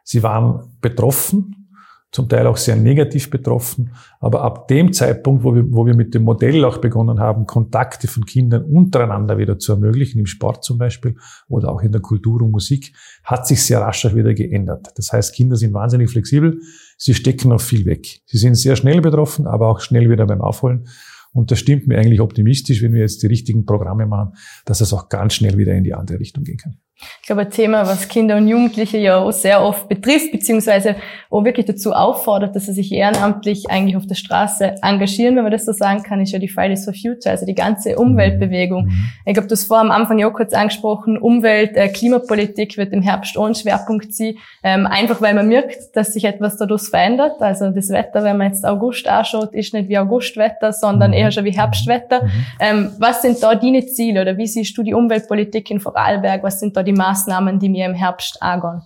sie 0.03 0.23
waren 0.23 0.77
betroffen, 0.81 1.66
zum 2.11 2.29
Teil 2.29 2.47
auch 2.47 2.57
sehr 2.57 2.75
negativ 2.75 3.29
betroffen. 3.29 3.91
Aber 4.19 4.41
ab 4.41 4.67
dem 4.67 4.93
Zeitpunkt, 4.93 5.43
wo 5.43 5.53
wir, 5.53 5.65
wo 5.71 5.85
wir 5.85 5.95
mit 5.95 6.13
dem 6.13 6.23
Modell 6.23 6.63
auch 6.63 6.77
begonnen 6.77 7.19
haben, 7.19 7.45
Kontakte 7.45 8.07
von 8.07 8.25
Kindern 8.25 8.63
untereinander 8.63 9.37
wieder 9.37 9.59
zu 9.59 9.73
ermöglichen, 9.73 10.19
im 10.19 10.25
Sport 10.25 10.63
zum 10.63 10.77
Beispiel 10.77 11.15
oder 11.49 11.69
auch 11.69 11.81
in 11.81 11.91
der 11.91 12.01
Kultur 12.01 12.41
und 12.41 12.51
Musik, 12.51 12.93
hat 13.23 13.45
sich 13.45 13.63
sehr 13.63 13.81
rasch 13.81 14.05
auch 14.05 14.15
wieder 14.15 14.33
geändert. 14.33 14.87
Das 14.95 15.11
heißt, 15.11 15.35
Kinder 15.35 15.57
sind 15.57 15.73
wahnsinnig 15.73 16.09
flexibel, 16.09 16.61
sie 16.97 17.13
stecken 17.13 17.49
noch 17.49 17.61
viel 17.61 17.85
weg. 17.85 18.21
Sie 18.25 18.37
sind 18.37 18.55
sehr 18.55 18.75
schnell 18.75 19.01
betroffen, 19.01 19.45
aber 19.45 19.67
auch 19.67 19.81
schnell 19.81 20.09
wieder 20.09 20.25
beim 20.25 20.41
Aufholen. 20.41 20.87
Und 21.33 21.51
das 21.51 21.59
stimmt 21.59 21.87
mir 21.87 21.99
eigentlich 21.99 22.21
optimistisch, 22.21 22.81
wenn 22.81 22.93
wir 22.93 23.01
jetzt 23.01 23.21
die 23.21 23.27
richtigen 23.27 23.65
Programme 23.65 24.07
machen, 24.07 24.33
dass 24.65 24.81
es 24.81 24.93
auch 24.93 25.09
ganz 25.09 25.33
schnell 25.33 25.57
wieder 25.57 25.73
in 25.73 25.83
die 25.83 25.93
andere 25.93 26.19
Richtung 26.19 26.43
gehen 26.43 26.57
kann. 26.57 26.79
Ich 27.21 27.27
glaube, 27.27 27.41
ein 27.41 27.51
Thema, 27.51 27.85
was 27.85 28.07
Kinder 28.07 28.37
und 28.37 28.47
Jugendliche 28.47 28.97
ja 28.97 29.17
auch 29.17 29.31
sehr 29.31 29.61
oft 29.61 29.87
betrifft, 29.87 30.31
beziehungsweise 30.31 30.95
auch 31.29 31.43
wirklich 31.43 31.65
dazu 31.65 31.93
auffordert, 31.93 32.55
dass 32.55 32.65
sie 32.65 32.73
sich 32.73 32.91
ehrenamtlich 32.91 33.69
eigentlich 33.69 33.97
auf 33.97 34.07
der 34.07 34.15
Straße 34.15 34.75
engagieren, 34.81 35.35
wenn 35.35 35.43
man 35.43 35.51
das 35.51 35.65
so 35.65 35.73
sagen 35.73 36.03
kann, 36.03 36.21
ist 36.21 36.31
ja 36.31 36.39
die 36.39 36.47
Fridays 36.47 36.85
for 36.85 36.93
Future, 36.93 37.31
also 37.31 37.45
die 37.45 37.53
ganze 37.53 37.97
Umweltbewegung. 37.97 38.85
Mhm. 38.85 39.09
Ich 39.25 39.33
glaube, 39.33 39.47
hast 39.57 39.67
vorher 39.67 39.85
am 39.85 39.91
Anfang 39.91 40.19
ja 40.19 40.27
auch 40.27 40.33
kurz 40.33 40.53
angesprochen, 40.53 41.17
Umwelt, 41.17 41.75
äh, 41.75 41.89
Klimapolitik 41.89 42.77
wird 42.77 42.93
im 42.93 43.01
Herbst 43.01 43.37
auch 43.37 43.45
ein 43.45 43.55
Schwerpunkt 43.55 44.13
sein, 44.13 44.35
ähm, 44.63 44.87
einfach 44.87 45.21
weil 45.21 45.33
man 45.33 45.47
merkt, 45.47 45.95
dass 45.95 46.13
sich 46.13 46.23
etwas 46.23 46.57
dadurch 46.57 46.83
verändert. 46.83 47.41
Also 47.41 47.69
das 47.71 47.89
Wetter, 47.89 48.23
wenn 48.23 48.37
man 48.37 48.47
jetzt 48.47 48.65
August 48.65 49.07
anschaut, 49.07 49.53
ist 49.53 49.73
nicht 49.73 49.89
wie 49.89 49.97
Augustwetter, 49.97 50.73
sondern 50.73 51.11
mhm. 51.11 51.17
eher 51.17 51.31
schon 51.31 51.45
wie 51.45 51.51
Herbstwetter. 51.51 52.23
Mhm. 52.23 52.31
Ähm, 52.59 52.91
was 52.99 53.21
sind 53.21 53.41
da 53.41 53.55
deine 53.55 53.85
Ziele 53.85 54.21
oder 54.21 54.37
wie 54.37 54.47
siehst 54.47 54.77
du 54.77 54.83
die 54.83 54.93
Umweltpolitik 54.93 55.69
in 55.71 55.79
Vorarlberg? 55.79 56.43
Was 56.43 56.59
sind 56.59 56.75
da 56.77 56.83
die 56.87 56.93
Maßnahmen, 56.93 57.59
die 57.59 57.71
wir 57.71 57.85
im 57.85 57.93
Herbst 57.93 58.41
angehen? 58.41 58.81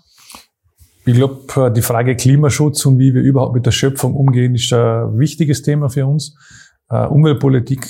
Ich 1.06 1.16
glaube, 1.16 1.72
die 1.72 1.82
Frage 1.82 2.16
Klimaschutz 2.16 2.86
und 2.86 3.00
wie 3.00 3.14
wir 3.14 3.22
überhaupt 3.22 3.56
mit 3.56 3.66
der 3.66 3.72
Schöpfung 3.72 4.14
umgehen, 4.16 4.54
ist 4.54 4.72
ein 4.72 5.18
wichtiges 5.18 5.64
Thema 5.64 5.90
für 5.90 6.06
uns. 6.06 6.36
Äh, 6.90 7.06
Umweltpolitik, 7.08 7.88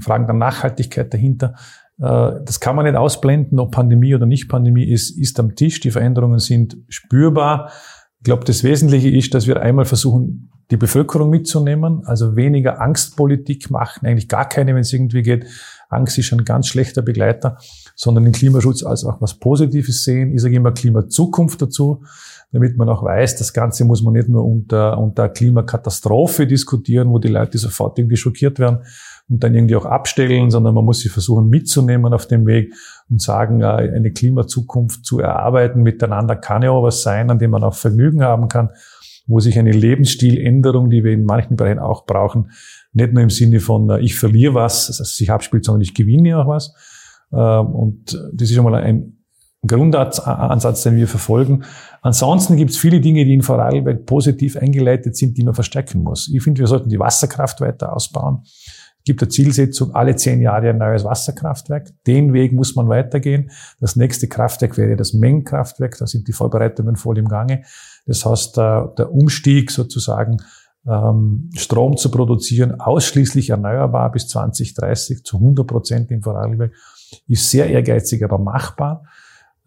Fragen 0.00 0.26
der 0.26 0.36
Nachhaltigkeit 0.36 1.12
dahinter. 1.12 1.54
Äh, 1.98 2.32
das 2.44 2.60
kann 2.60 2.76
man 2.76 2.84
nicht 2.84 2.96
ausblenden, 2.96 3.58
ob 3.58 3.72
Pandemie 3.72 4.14
oder 4.14 4.26
nicht 4.26 4.48
Pandemie 4.48 4.88
ist, 4.88 5.18
ist 5.18 5.40
am 5.40 5.56
Tisch. 5.56 5.80
Die 5.80 5.90
Veränderungen 5.90 6.38
sind 6.38 6.76
spürbar. 6.88 7.72
Ich 8.18 8.24
glaube, 8.24 8.44
das 8.44 8.62
Wesentliche 8.62 9.08
ist, 9.08 9.34
dass 9.34 9.46
wir 9.46 9.60
einmal 9.60 9.84
versuchen, 9.84 10.50
die 10.70 10.76
Bevölkerung 10.76 11.30
mitzunehmen, 11.30 12.02
also 12.04 12.36
weniger 12.36 12.80
Angstpolitik 12.80 13.70
machen, 13.70 14.06
eigentlich 14.06 14.28
gar 14.28 14.48
keine, 14.48 14.74
wenn 14.74 14.82
es 14.82 14.92
irgendwie 14.92 15.22
geht. 15.22 15.46
Angst 15.88 16.18
ist 16.18 16.32
ein 16.32 16.44
ganz 16.44 16.66
schlechter 16.68 17.00
Begleiter 17.00 17.56
sondern 18.00 18.24
den 18.24 18.32
Klimaschutz 18.32 18.84
als 18.84 19.04
auch 19.04 19.20
was 19.20 19.34
Positives 19.34 20.04
sehen. 20.04 20.32
Ich 20.32 20.40
sage 20.40 20.54
immer 20.54 20.70
Klimazukunft 20.70 21.60
dazu, 21.60 22.04
damit 22.52 22.76
man 22.76 22.88
auch 22.88 23.02
weiß, 23.02 23.36
das 23.36 23.52
Ganze 23.52 23.84
muss 23.84 24.04
man 24.04 24.12
nicht 24.12 24.28
nur 24.28 24.44
unter, 24.44 24.96
unter 24.98 25.28
Klimakatastrophe 25.28 26.46
diskutieren, 26.46 27.10
wo 27.10 27.18
die 27.18 27.26
Leute 27.26 27.58
sofort 27.58 27.98
irgendwie 27.98 28.16
schockiert 28.16 28.60
werden 28.60 28.84
und 29.28 29.42
dann 29.42 29.52
irgendwie 29.52 29.74
auch 29.74 29.84
abstellen, 29.84 30.48
sondern 30.48 30.76
man 30.76 30.84
muss 30.84 31.00
sie 31.00 31.08
versuchen 31.08 31.48
mitzunehmen 31.48 32.14
auf 32.14 32.26
dem 32.26 32.46
Weg 32.46 32.72
und 33.10 33.20
sagen, 33.20 33.62
äh, 33.62 33.66
eine 33.66 34.12
Klimazukunft 34.12 35.04
zu 35.04 35.18
erarbeiten 35.18 35.82
miteinander 35.82 36.36
kann 36.36 36.62
ja 36.62 36.70
auch 36.70 36.84
was 36.84 37.02
sein, 37.02 37.32
an 37.32 37.40
dem 37.40 37.50
man 37.50 37.64
auch 37.64 37.74
Vergnügen 37.74 38.22
haben 38.22 38.46
kann, 38.46 38.70
wo 39.26 39.40
sich 39.40 39.58
eine 39.58 39.72
Lebensstiländerung, 39.72 40.88
die 40.88 41.02
wir 41.02 41.12
in 41.12 41.24
manchen 41.24 41.56
Bereichen 41.56 41.80
auch 41.80 42.06
brauchen, 42.06 42.52
nicht 42.92 43.12
nur 43.12 43.24
im 43.24 43.30
Sinne 43.30 43.58
von 43.58 43.90
äh, 43.90 43.98
ich 43.98 44.16
verliere 44.16 44.54
was, 44.54 44.86
das 44.86 45.00
heißt, 45.00 45.16
sich 45.16 45.32
abspielt, 45.32 45.64
sondern 45.64 45.82
ich 45.82 45.94
gewinne 45.94 46.38
auch 46.38 46.46
was, 46.46 46.72
und 47.36 48.18
das 48.32 48.48
ist 48.48 48.54
schon 48.54 48.64
mal 48.64 48.74
ein 48.74 49.18
Grundansatz, 49.66 50.82
den 50.82 50.96
wir 50.96 51.08
verfolgen. 51.08 51.64
Ansonsten 52.00 52.56
gibt 52.56 52.70
es 52.70 52.76
viele 52.76 53.00
Dinge, 53.00 53.24
die 53.24 53.34
in 53.34 53.42
Vorarlberg 53.42 54.06
positiv 54.06 54.56
eingeleitet 54.56 55.16
sind, 55.16 55.36
die 55.36 55.42
man 55.42 55.54
verstärken 55.54 56.02
muss. 56.02 56.30
Ich 56.32 56.42
finde, 56.42 56.60
wir 56.60 56.68
sollten 56.68 56.88
die 56.88 56.98
Wasserkraft 56.98 57.60
weiter 57.60 57.92
ausbauen. 57.92 58.42
Es 58.44 59.04
gibt 59.04 59.22
eine 59.22 59.30
Zielsetzung, 59.30 59.94
alle 59.94 60.14
zehn 60.16 60.40
Jahre 60.40 60.70
ein 60.70 60.78
neues 60.78 61.04
Wasserkraftwerk. 61.04 61.90
Den 62.06 62.32
Weg 62.32 62.52
muss 62.52 62.76
man 62.76 62.88
weitergehen. 62.88 63.50
Das 63.80 63.96
nächste 63.96 64.28
Kraftwerk 64.28 64.76
wäre 64.76 64.96
das 64.96 65.12
Mengenkraftwerk. 65.12 65.96
Da 65.98 66.06
sind 66.06 66.28
die 66.28 66.32
Vorbereitungen 66.32 66.96
voll 66.96 67.18
im 67.18 67.28
Gange. 67.28 67.62
Das 68.06 68.24
heißt, 68.24 68.56
der, 68.56 68.94
der 68.96 69.10
Umstieg 69.10 69.70
sozusagen, 69.70 70.36
ähm, 70.86 71.50
Strom 71.54 71.96
zu 71.96 72.10
produzieren, 72.10 72.80
ausschließlich 72.80 73.50
erneuerbar 73.50 74.12
bis 74.12 74.28
2030 74.28 75.24
zu 75.24 75.38
100 75.38 75.66
Prozent 75.66 76.10
im 76.10 76.22
Vorarlberg 76.22 76.72
ist 77.26 77.50
sehr 77.50 77.68
ehrgeizig, 77.68 78.22
aber 78.24 78.38
machbar. 78.38 79.04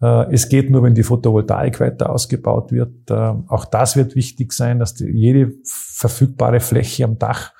Äh, 0.00 0.32
es 0.32 0.48
geht 0.48 0.70
nur, 0.70 0.82
wenn 0.82 0.94
die 0.94 1.02
Photovoltaik 1.02 1.80
weiter 1.80 2.10
ausgebaut 2.10 2.72
wird. 2.72 3.10
Äh, 3.10 3.14
auch 3.48 3.64
das 3.64 3.96
wird 3.96 4.14
wichtig 4.16 4.52
sein, 4.52 4.78
dass 4.78 4.98
jede 4.98 5.52
verfügbare 5.64 6.60
Fläche 6.60 7.04
am 7.04 7.18
Dach 7.18 7.52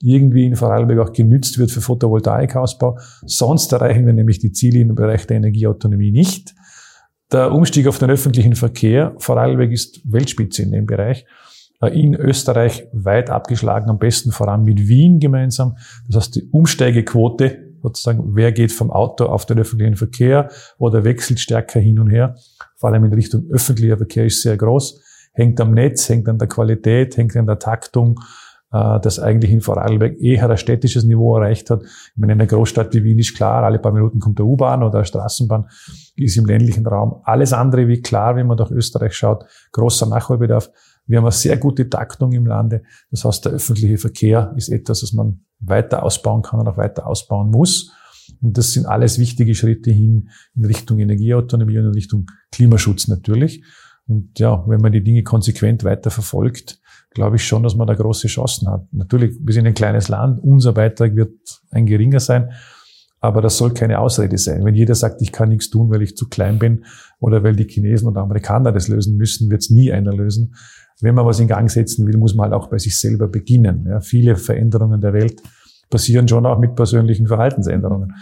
irgendwie 0.00 0.46
in 0.46 0.54
Vorarlberg 0.54 1.08
auch 1.08 1.12
genützt 1.12 1.58
wird 1.58 1.70
für 1.70 1.80
Photovoltaikausbau. 1.80 2.98
Sonst 3.26 3.72
erreichen 3.72 4.06
wir 4.06 4.12
nämlich 4.12 4.38
die 4.38 4.52
Ziele 4.52 4.80
im 4.80 4.94
Bereich 4.94 5.26
der 5.26 5.38
Energieautonomie 5.38 6.12
nicht. 6.12 6.54
Der 7.32 7.52
Umstieg 7.52 7.86
auf 7.88 7.98
den 7.98 8.10
öffentlichen 8.10 8.54
Verkehr, 8.54 9.14
Vorarlberg 9.18 9.72
ist 9.72 10.00
Weltspitze 10.04 10.62
in 10.62 10.70
dem 10.70 10.86
Bereich. 10.86 11.26
Äh, 11.80 12.00
in 12.00 12.14
Österreich 12.14 12.86
weit 12.92 13.30
abgeschlagen, 13.30 13.88
am 13.90 13.98
besten 13.98 14.32
voran 14.32 14.64
mit 14.64 14.88
Wien 14.88 15.20
gemeinsam. 15.20 15.76
Das 16.06 16.16
heißt, 16.16 16.36
die 16.36 16.48
Umsteigequote 16.50 17.67
sozusagen, 17.82 18.34
wer 18.34 18.52
geht 18.52 18.72
vom 18.72 18.90
Auto 18.90 19.26
auf 19.26 19.46
den 19.46 19.58
öffentlichen 19.58 19.96
Verkehr 19.96 20.50
oder 20.78 21.04
wechselt 21.04 21.40
stärker 21.40 21.80
hin 21.80 21.98
und 21.98 22.10
her. 22.10 22.36
Vor 22.76 22.90
allem 22.90 23.04
in 23.04 23.12
Richtung 23.12 23.46
öffentlicher 23.50 23.96
Verkehr 23.96 24.26
ist 24.26 24.42
sehr 24.42 24.56
groß. 24.56 25.02
Hängt 25.32 25.60
am 25.60 25.72
Netz, 25.72 26.08
hängt 26.08 26.28
an 26.28 26.38
der 26.38 26.48
Qualität, 26.48 27.16
hängt 27.16 27.36
an 27.36 27.46
der 27.46 27.58
Taktung, 27.58 28.20
äh, 28.72 29.00
das 29.00 29.18
eigentlich 29.18 29.50
in 29.50 29.60
Vorarlberg 29.60 30.20
eher 30.20 30.50
ein 30.50 30.56
städtisches 30.56 31.04
Niveau 31.04 31.36
erreicht 31.36 31.70
hat. 31.70 31.82
Ich 31.82 32.16
meine, 32.16 32.32
in 32.32 32.40
einer 32.40 32.48
Großstadt 32.48 32.92
wie 32.94 33.04
Wien 33.04 33.18
ist 33.18 33.36
klar, 33.36 33.62
alle 33.62 33.78
paar 33.78 33.92
Minuten 33.92 34.20
kommt 34.20 34.38
der 34.38 34.46
U-Bahn 34.46 34.82
oder 34.82 34.98
eine 34.98 35.04
Straßenbahn, 35.04 35.66
ist 36.16 36.36
im 36.36 36.46
ländlichen 36.46 36.86
Raum. 36.86 37.20
Alles 37.24 37.52
andere 37.52 37.88
wie 37.88 38.02
klar, 38.02 38.36
wenn 38.36 38.46
man 38.46 38.56
durch 38.56 38.70
Österreich 38.70 39.14
schaut, 39.14 39.44
großer 39.72 40.06
Nachholbedarf. 40.06 40.70
Wir 41.06 41.18
haben 41.18 41.24
eine 41.24 41.32
sehr 41.32 41.56
gute 41.56 41.88
Taktung 41.88 42.32
im 42.32 42.46
Lande. 42.46 42.82
Das 43.10 43.24
heißt, 43.24 43.46
der 43.46 43.52
öffentliche 43.52 43.96
Verkehr 43.96 44.52
ist 44.56 44.68
etwas, 44.68 45.02
was 45.02 45.12
man 45.14 45.40
weiter 45.60 46.02
ausbauen 46.02 46.42
kann 46.42 46.60
und 46.60 46.68
auch 46.68 46.76
weiter 46.76 47.06
ausbauen 47.06 47.50
muss. 47.50 47.92
Und 48.40 48.58
das 48.58 48.72
sind 48.72 48.86
alles 48.86 49.18
wichtige 49.18 49.54
Schritte 49.54 49.90
hin 49.90 50.28
in 50.54 50.64
Richtung 50.64 50.98
Energieautonomie 50.98 51.78
und 51.78 51.86
in 51.86 51.92
Richtung 51.92 52.30
Klimaschutz 52.52 53.08
natürlich. 53.08 53.64
Und 54.06 54.38
ja, 54.38 54.64
wenn 54.66 54.80
man 54.80 54.92
die 54.92 55.02
Dinge 55.02 55.22
konsequent 55.22 55.84
weiter 55.84 56.10
verfolgt, 56.10 56.80
glaube 57.10 57.36
ich 57.36 57.46
schon, 57.46 57.62
dass 57.62 57.74
man 57.74 57.86
da 57.86 57.94
große 57.94 58.28
Chancen 58.28 58.68
hat. 58.68 58.86
Natürlich, 58.92 59.36
wir 59.42 59.52
sind 59.52 59.66
ein 59.66 59.74
kleines 59.74 60.08
Land, 60.08 60.42
unser 60.42 60.72
Beitrag 60.72 61.14
wird 61.16 61.32
ein 61.70 61.86
geringer 61.86 62.20
sein, 62.20 62.52
aber 63.20 63.42
das 63.42 63.58
soll 63.58 63.74
keine 63.74 63.98
Ausrede 63.98 64.38
sein. 64.38 64.64
Wenn 64.64 64.74
jeder 64.74 64.94
sagt, 64.94 65.20
ich 65.20 65.32
kann 65.32 65.48
nichts 65.48 65.70
tun, 65.70 65.90
weil 65.90 66.02
ich 66.02 66.16
zu 66.16 66.28
klein 66.28 66.58
bin 66.58 66.84
oder 67.18 67.42
weil 67.42 67.56
die 67.56 67.64
Chinesen 67.64 68.08
oder 68.08 68.20
Amerikaner 68.20 68.72
das 68.72 68.88
lösen 68.88 69.16
müssen, 69.16 69.50
wird 69.50 69.62
es 69.62 69.70
nie 69.70 69.92
einer 69.92 70.14
lösen 70.14 70.54
wenn 71.00 71.14
man 71.14 71.26
was 71.26 71.40
in 71.40 71.48
Gang 71.48 71.70
setzen 71.70 72.06
will, 72.06 72.16
muss 72.16 72.34
man 72.34 72.50
halt 72.50 72.54
auch 72.54 72.68
bei 72.68 72.78
sich 72.78 72.98
selber 72.98 73.28
beginnen. 73.28 73.86
Ja, 73.88 74.00
viele 74.00 74.36
Veränderungen 74.36 75.00
der 75.00 75.12
Welt 75.12 75.42
passieren 75.90 76.28
schon 76.28 76.46
auch 76.46 76.58
mit 76.58 76.74
persönlichen 76.74 77.26
Verhaltensänderungen. 77.26 78.14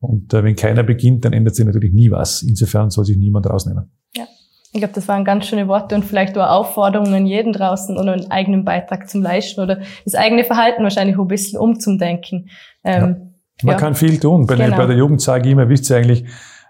Und 0.00 0.34
äh, 0.34 0.44
wenn 0.44 0.56
keiner 0.56 0.82
beginnt, 0.82 1.24
dann 1.24 1.32
ändert 1.32 1.54
sich 1.54 1.64
natürlich 1.64 1.92
nie 1.92 2.10
was. 2.10 2.42
Insofern 2.42 2.90
soll 2.90 3.04
sich 3.04 3.16
niemand 3.16 3.48
rausnehmen. 3.48 3.90
Ja. 4.14 4.24
Ich 4.72 4.80
glaube, 4.80 4.94
das 4.94 5.06
waren 5.06 5.24
ganz 5.24 5.46
schöne 5.46 5.68
Worte 5.68 5.94
und 5.94 6.04
vielleicht 6.04 6.36
auch 6.36 6.50
Aufforderungen 6.50 7.14
an 7.14 7.26
jeden 7.26 7.52
draußen 7.52 7.96
oder 7.96 8.12
einen 8.12 8.30
eigenen 8.30 8.64
Beitrag 8.64 9.08
zum 9.08 9.22
Leisten 9.22 9.60
oder 9.60 9.80
das 10.04 10.16
eigene 10.16 10.44
Verhalten 10.44 10.82
wahrscheinlich 10.82 11.16
ein 11.16 11.28
bisschen 11.28 11.60
umzudenken. 11.60 12.50
Ähm, 12.82 13.00
ja. 13.00 13.08
Man 13.62 13.74
ja. 13.74 13.76
kann 13.76 13.94
viel 13.94 14.18
tun. 14.18 14.46
Bei, 14.46 14.56
genau. 14.56 14.76
bei 14.76 14.86
der 14.86 14.96
Jugend 14.96 15.22
sage 15.22 15.46
ich 15.46 15.52
immer, 15.52 15.68
wisst 15.68 15.88
ihr 15.90 15.96
eigentlich, 15.96 16.24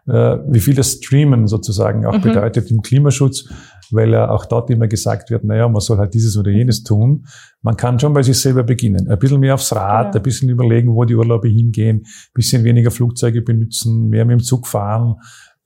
wie 0.07 0.61
viel 0.61 0.75
das 0.75 0.93
Streamen 0.93 1.47
sozusagen 1.47 2.05
auch 2.05 2.19
mhm. 2.19 2.23
bedeutet 2.23 2.71
im 2.71 2.83
Klimaschutz, 2.83 3.49
weil 3.91 4.11
ja 4.11 4.29
auch 4.31 4.45
dort 4.45 4.69
immer 4.71 4.87
gesagt 4.87 5.31
wird, 5.31 5.45
naja, 5.45 5.69
man 5.69 5.81
soll 5.81 5.99
halt 5.99 6.13
dieses 6.13 6.37
oder 6.37 6.51
jenes 6.51 6.83
tun. 6.83 7.27
Man 7.63 7.77
kann 7.77 7.99
schon 7.99 8.13
bei 8.13 8.23
sich 8.23 8.39
selber 8.39 8.63
beginnen. 8.63 9.09
Ein 9.09 9.19
bisschen 9.19 9.41
mehr 9.41 9.55
aufs 9.55 9.75
Rad, 9.75 10.15
ja. 10.15 10.21
ein 10.21 10.23
bisschen 10.23 10.49
überlegen, 10.51 10.95
wo 10.95 11.05
die 11.05 11.15
Urlaube 11.15 11.49
hingehen, 11.49 11.99
ein 12.05 12.35
bisschen 12.35 12.65
weniger 12.65 12.91
Flugzeuge 12.91 13.43
benutzen, 13.43 14.09
mehr 14.09 14.25
mit 14.25 14.41
dem 14.41 14.43
Zug 14.43 14.67
fahren, 14.67 15.17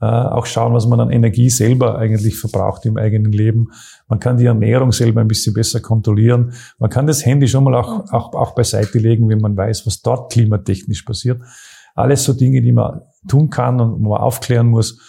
äh, 0.00 0.06
auch 0.06 0.46
schauen, 0.46 0.72
was 0.74 0.86
man 0.86 1.00
an 1.00 1.10
Energie 1.10 1.50
selber 1.50 1.98
eigentlich 1.98 2.38
verbraucht 2.38 2.86
im 2.86 2.96
eigenen 2.96 3.32
Leben. 3.32 3.68
Man 4.06 4.20
kann 4.20 4.36
die 4.36 4.46
Ernährung 4.46 4.92
selber 4.92 5.20
ein 5.20 5.28
bisschen 5.28 5.54
besser 5.54 5.80
kontrollieren. 5.80 6.52
Man 6.78 6.90
kann 6.90 7.08
das 7.08 7.26
Handy 7.26 7.48
schon 7.48 7.64
mal 7.64 7.74
auch, 7.74 8.04
auch, 8.12 8.32
auch 8.34 8.54
beiseite 8.54 8.98
legen, 8.98 9.28
wenn 9.28 9.40
man 9.40 9.56
weiß, 9.56 9.86
was 9.86 10.00
dort 10.00 10.32
klimatechnisch 10.32 11.02
passiert. 11.02 11.42
Alles 11.96 12.22
so 12.22 12.32
Dinge, 12.32 12.62
die 12.62 12.70
man 12.70 13.00
tun 13.26 13.50
kann 13.50 13.80
und 13.80 14.04
wo 14.04 14.10
man 14.10 14.20
aufklären 14.20 14.68
muss. 14.68 15.00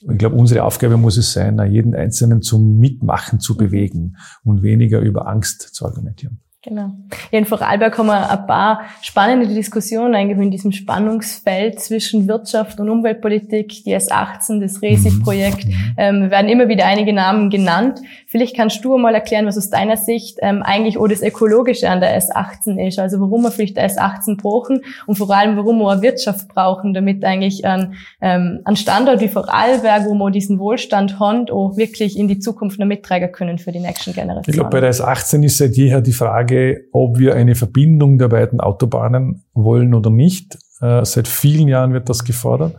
Ich 0.00 0.18
glaube, 0.18 0.36
unsere 0.36 0.64
Aufgabe 0.64 0.96
muss 0.96 1.16
es 1.16 1.32
sein, 1.32 1.58
jeden 1.72 1.94
Einzelnen 1.94 2.42
zum 2.42 2.78
Mitmachen 2.78 3.40
zu 3.40 3.56
bewegen 3.56 4.16
und 4.44 4.62
weniger 4.62 5.00
über 5.00 5.26
Angst 5.26 5.74
zu 5.74 5.86
argumentieren. 5.86 6.40
Genau. 6.66 6.90
Ja, 7.30 7.38
in 7.38 7.44
Vorarlberg 7.44 7.96
haben 7.96 8.06
wir 8.06 8.28
ein 8.28 8.46
paar 8.48 8.80
spannende 9.00 9.46
Diskussionen 9.46 10.16
eigentlich 10.16 10.36
in 10.38 10.50
diesem 10.50 10.72
Spannungsfeld 10.72 11.78
zwischen 11.78 12.26
Wirtschaft 12.26 12.80
und 12.80 12.90
Umweltpolitik, 12.90 13.84
die 13.84 13.96
S18, 13.96 14.60
das 14.60 14.82
RESIF-Projekt. 14.82 15.64
Mhm. 15.64 15.94
Ähm, 15.96 16.30
werden 16.32 16.48
immer 16.48 16.68
wieder 16.68 16.86
einige 16.86 17.12
Namen 17.12 17.50
genannt. 17.50 18.00
Vielleicht 18.26 18.56
kannst 18.56 18.84
du 18.84 18.98
mal 18.98 19.14
erklären, 19.14 19.46
was 19.46 19.56
aus 19.56 19.70
deiner 19.70 19.96
Sicht 19.96 20.38
ähm, 20.42 20.64
eigentlich 20.64 20.98
auch 20.98 21.06
das 21.06 21.22
Ökologische 21.22 21.88
an 21.88 22.00
der 22.00 22.20
S18 22.20 22.84
ist. 22.84 22.98
Also 22.98 23.20
warum 23.20 23.42
wir 23.42 23.52
vielleicht 23.52 23.76
der 23.76 23.88
S18 23.88 24.36
brauchen 24.36 24.80
und 25.06 25.14
vor 25.14 25.30
allem, 25.30 25.56
warum 25.56 25.78
wir 25.78 25.92
eine 25.92 26.02
Wirtschaft 26.02 26.48
brauchen, 26.48 26.94
damit 26.94 27.24
eigentlich 27.24 27.64
ein, 27.64 27.94
ähm, 28.20 28.62
ein 28.64 28.74
Standort 28.74 29.20
wie 29.20 29.28
Vorarlberg, 29.28 30.06
wo 30.06 30.14
wir 30.14 30.32
diesen 30.32 30.58
Wohlstand 30.58 31.20
haben, 31.20 31.48
auch 31.48 31.76
wirklich 31.76 32.18
in 32.18 32.26
die 32.26 32.40
Zukunft 32.40 32.80
noch 32.80 32.86
mittragen 32.86 33.30
können 33.30 33.58
für 33.58 33.70
die 33.70 33.78
nächsten 33.78 34.12
Generationen. 34.12 34.44
Ich 34.48 34.54
glaube, 34.54 34.70
bei 34.70 34.80
der 34.80 34.92
S18 34.92 35.44
ist 35.44 35.58
seit 35.58 35.76
jeher 35.76 36.00
die 36.00 36.12
Frage, 36.12 36.55
Frage, 36.56 36.88
ob 36.92 37.18
wir 37.18 37.34
eine 37.34 37.54
Verbindung 37.54 38.18
der 38.18 38.28
beiden 38.28 38.60
Autobahnen 38.60 39.44
wollen 39.54 39.94
oder 39.94 40.10
nicht. 40.10 40.56
Äh, 40.80 41.04
seit 41.04 41.28
vielen 41.28 41.68
Jahren 41.68 41.92
wird 41.92 42.08
das 42.08 42.24
gefordert. 42.24 42.76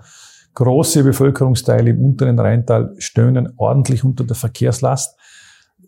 Große 0.55 1.03
Bevölkerungsteile 1.03 1.91
im 1.91 2.03
unteren 2.03 2.39
Rheintal 2.39 2.95
stöhnen 2.97 3.53
ordentlich 3.57 4.03
unter 4.03 4.23
der 4.23 4.35
Verkehrslast. 4.35 5.17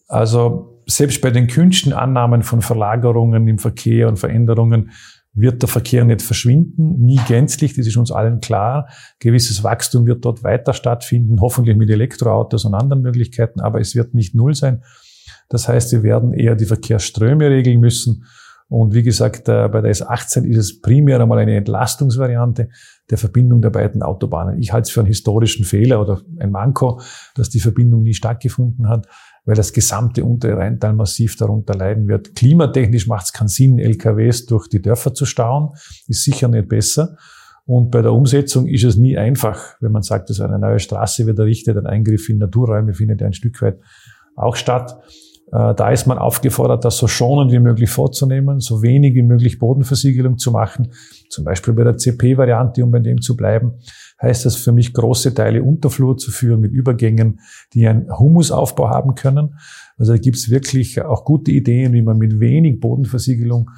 Also 0.08 0.82
selbst 0.86 1.21
bei 1.21 1.32
den 1.32 1.47
kühnsten 1.47 1.93
Annahmen 1.93 2.43
von 2.43 2.62
Verlagerungen 2.62 3.47
im 3.47 3.58
Verkehr 3.58 4.08
und 4.08 4.17
Veränderungen 4.17 4.91
wird 5.34 5.62
der 5.62 5.69
Verkehr 5.69 6.04
nicht 6.06 6.23
verschwinden, 6.23 7.06
nie 7.06 7.19
gänzlich, 7.28 7.75
das 7.75 7.86
ist 7.86 7.97
uns 7.97 8.12
allen 8.12 8.41
klar. 8.41 8.88
Gewisses 9.19 9.63
Wachstum 9.63 10.08
wird 10.08 10.25
dort 10.25 10.43
weiter 10.43 10.73
stattfinden, 10.73 11.39
hoffentlich 11.39 11.78
mit 11.78 11.89
Elektroautos 11.89 12.65
und 12.65 12.73
anderen 12.73 13.04
Möglichkeiten, 13.04 13.62
aber 13.62 13.80
es 13.80 13.95
wird 13.95 14.15
nicht 14.15 14.34
null 14.34 14.56
sein. 14.56 14.82
Das 15.50 15.68
heißt, 15.68 15.92
wir 15.92 16.04
werden 16.04 16.34
eher 16.34 16.56
die 16.56 16.66
Verkehrsströme 16.66 17.50
regeln 17.50 17.80
müssen. 17.80 18.24
Und 18.70 18.94
wie 18.94 19.02
gesagt, 19.02 19.50
äh, 19.50 19.68
bei 19.68 19.82
der 19.82 19.92
S18 19.92 20.46
ist 20.46 20.58
es 20.58 20.80
primär 20.80 21.20
einmal 21.20 21.40
eine 21.40 21.56
Entlastungsvariante 21.56 22.70
der 23.10 23.18
Verbindung 23.18 23.62
der 23.62 23.72
beiden 23.72 24.04
Autobahnen. 24.04 24.60
Ich 24.60 24.72
halte 24.72 24.88
es 24.88 24.92
für 24.92 25.00
einen 25.00 25.08
historischen 25.08 25.66
Fehler 25.66 26.00
oder 26.00 26.22
ein 26.38 26.52
Manko, 26.52 27.02
dass 27.34 27.50
die 27.50 27.60
Verbindung 27.60 28.04
nie 28.04 28.14
stattgefunden 28.14 28.88
hat, 28.88 29.08
weil 29.46 29.56
das 29.56 29.74
gesamte 29.74 30.24
untere 30.24 30.58
Rheintal 30.58 30.94
massiv 30.94 31.36
darunter 31.36 31.74
leiden 31.74 32.08
wird. 32.08 32.36
Klimatechnisch 32.36 33.08
macht 33.08 33.26
es 33.26 33.34
keinen 33.34 33.48
Sinn, 33.48 33.80
LKWs 33.80 34.46
durch 34.46 34.68
die 34.68 34.84
Dörfer 34.84 35.16
zu 35.16 35.26
stauen, 35.26 35.70
ist 36.08 36.24
sicher 36.24 36.48
nicht 36.48 36.70
besser. 36.70 37.18
Und 37.66 37.90
bei 37.90 38.04
der 38.04 38.14
Umsetzung 38.14 38.68
ist 38.68 38.84
es 38.84 38.98
nie 38.98 39.18
einfach, 39.18 39.78
wenn 39.80 39.92
man 39.92 40.04
sagt, 40.04 40.30
dass 40.30 40.42
eine 40.42 40.60
neue 40.60 40.80
Straße 40.80 41.26
wird 41.26 41.40
errichtet, 41.40 41.78
ein 41.78 41.88
Eingriff 41.88 42.30
in 42.30 42.38
Naturräume 42.38 42.94
findet 42.94 43.24
ein 43.24 43.34
Stück 43.34 43.60
weit 43.64 43.80
auch 44.36 44.56
statt. 44.56 45.00
Äh, 45.52 45.74
da 45.74 45.90
ist 45.90 46.06
man 46.06 46.18
aufgefordert, 46.18 46.86
das 46.86 46.98
so 46.98 47.08
schonend 47.08 47.52
wie 47.52 47.60
möglich 47.60 47.90
vorzunehmen, 47.90 48.60
so 48.60 48.84
wenig 48.84 49.16
wie 49.16 49.24
möglich 49.24 49.58
Bodenversiegelung 49.58 50.38
zu 50.38 50.52
machen. 50.52 50.92
Zum 51.30 51.44
Beispiel 51.44 51.74
bei 51.74 51.84
der 51.84 51.98
CP-Variante, 51.98 52.84
um 52.84 52.92
bei 52.92 53.00
dem 53.00 53.22
zu 53.22 53.36
bleiben, 53.36 53.74
heißt 54.22 54.46
das 54.46 54.56
für 54.56 54.72
mich, 54.72 54.94
große 54.94 55.34
Teile 55.34 55.64
Unterflur 55.64 56.18
zu 56.18 56.32
führen 56.32 56.60
mit 56.60 56.72
Übergängen, 56.72 57.40
die 57.74 57.88
einen 57.88 58.08
Humusaufbau 58.18 58.90
haben 58.90 59.16
können. 59.16 59.56
Also 59.98 60.14
da 60.14 60.20
gibt 60.20 60.38
es 60.38 60.50
wirklich 60.50 61.02
auch 61.02 61.26
gute 61.26 61.52
Ideen, 61.52 61.94
wie 61.94 62.02
man 62.02 62.18
mit 62.18 62.40
wenig 62.40 62.80
Bodenversiegelung 62.80 63.72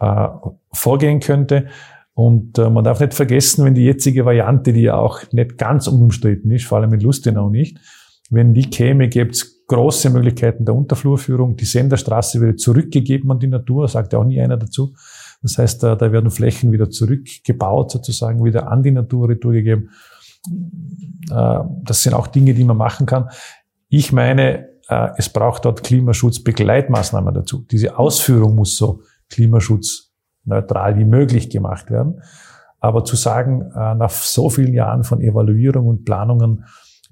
äh, 0.00 0.26
vorgehen 0.72 1.20
könnte. 1.20 1.66
Und 2.14 2.58
äh, 2.58 2.70
man 2.70 2.84
darf 2.84 3.00
nicht 3.00 3.14
vergessen, 3.14 3.64
wenn 3.64 3.74
die 3.74 3.84
jetzige 3.84 4.24
Variante, 4.24 4.72
die 4.72 4.82
ja 4.82 4.96
auch 4.96 5.20
nicht 5.32 5.58
ganz 5.58 5.86
unumstritten 5.86 6.50
ist, 6.50 6.64
vor 6.64 6.78
allem 6.78 6.92
in 6.92 7.00
Lustenau 7.00 7.50
nicht, 7.50 7.78
wenn 8.30 8.54
die 8.54 8.70
käme, 8.70 9.08
gäbe 9.08 9.30
es 9.30 9.53
große 9.66 10.10
Möglichkeiten 10.10 10.64
der 10.64 10.74
Unterflurführung. 10.74 11.56
Die 11.56 11.64
Senderstraße 11.64 12.40
wird 12.40 12.60
zurückgegeben 12.60 13.30
an 13.30 13.38
die 13.38 13.46
Natur, 13.46 13.88
sagt 13.88 14.12
ja 14.12 14.18
auch 14.18 14.24
nie 14.24 14.40
einer 14.40 14.56
dazu. 14.56 14.94
Das 15.42 15.58
heißt, 15.58 15.82
da, 15.82 15.94
da 15.96 16.12
werden 16.12 16.30
Flächen 16.30 16.72
wieder 16.72 16.90
zurückgebaut, 16.90 17.90
sozusagen 17.90 18.44
wieder 18.44 18.68
an 18.68 18.82
die 18.82 18.90
Natur 18.90 19.28
retourgegeben. 19.28 19.90
Äh, 21.30 21.58
das 21.82 22.02
sind 22.02 22.14
auch 22.14 22.26
Dinge, 22.26 22.54
die 22.54 22.64
man 22.64 22.76
machen 22.76 23.06
kann. 23.06 23.28
Ich 23.88 24.12
meine, 24.12 24.68
äh, 24.88 25.10
es 25.16 25.28
braucht 25.28 25.64
dort 25.64 25.82
Klimaschutzbegleitmaßnahmen 25.82 27.34
dazu. 27.34 27.64
Diese 27.70 27.98
Ausführung 27.98 28.54
muss 28.54 28.76
so 28.76 29.02
klimaschutzneutral 29.30 30.98
wie 30.98 31.04
möglich 31.04 31.50
gemacht 31.50 31.90
werden. 31.90 32.22
Aber 32.80 33.04
zu 33.04 33.16
sagen, 33.16 33.62
äh, 33.74 33.94
nach 33.94 34.10
so 34.10 34.50
vielen 34.50 34.74
Jahren 34.74 35.04
von 35.04 35.20
Evaluierung 35.20 35.86
und 35.86 36.04
Planungen, 36.04 36.64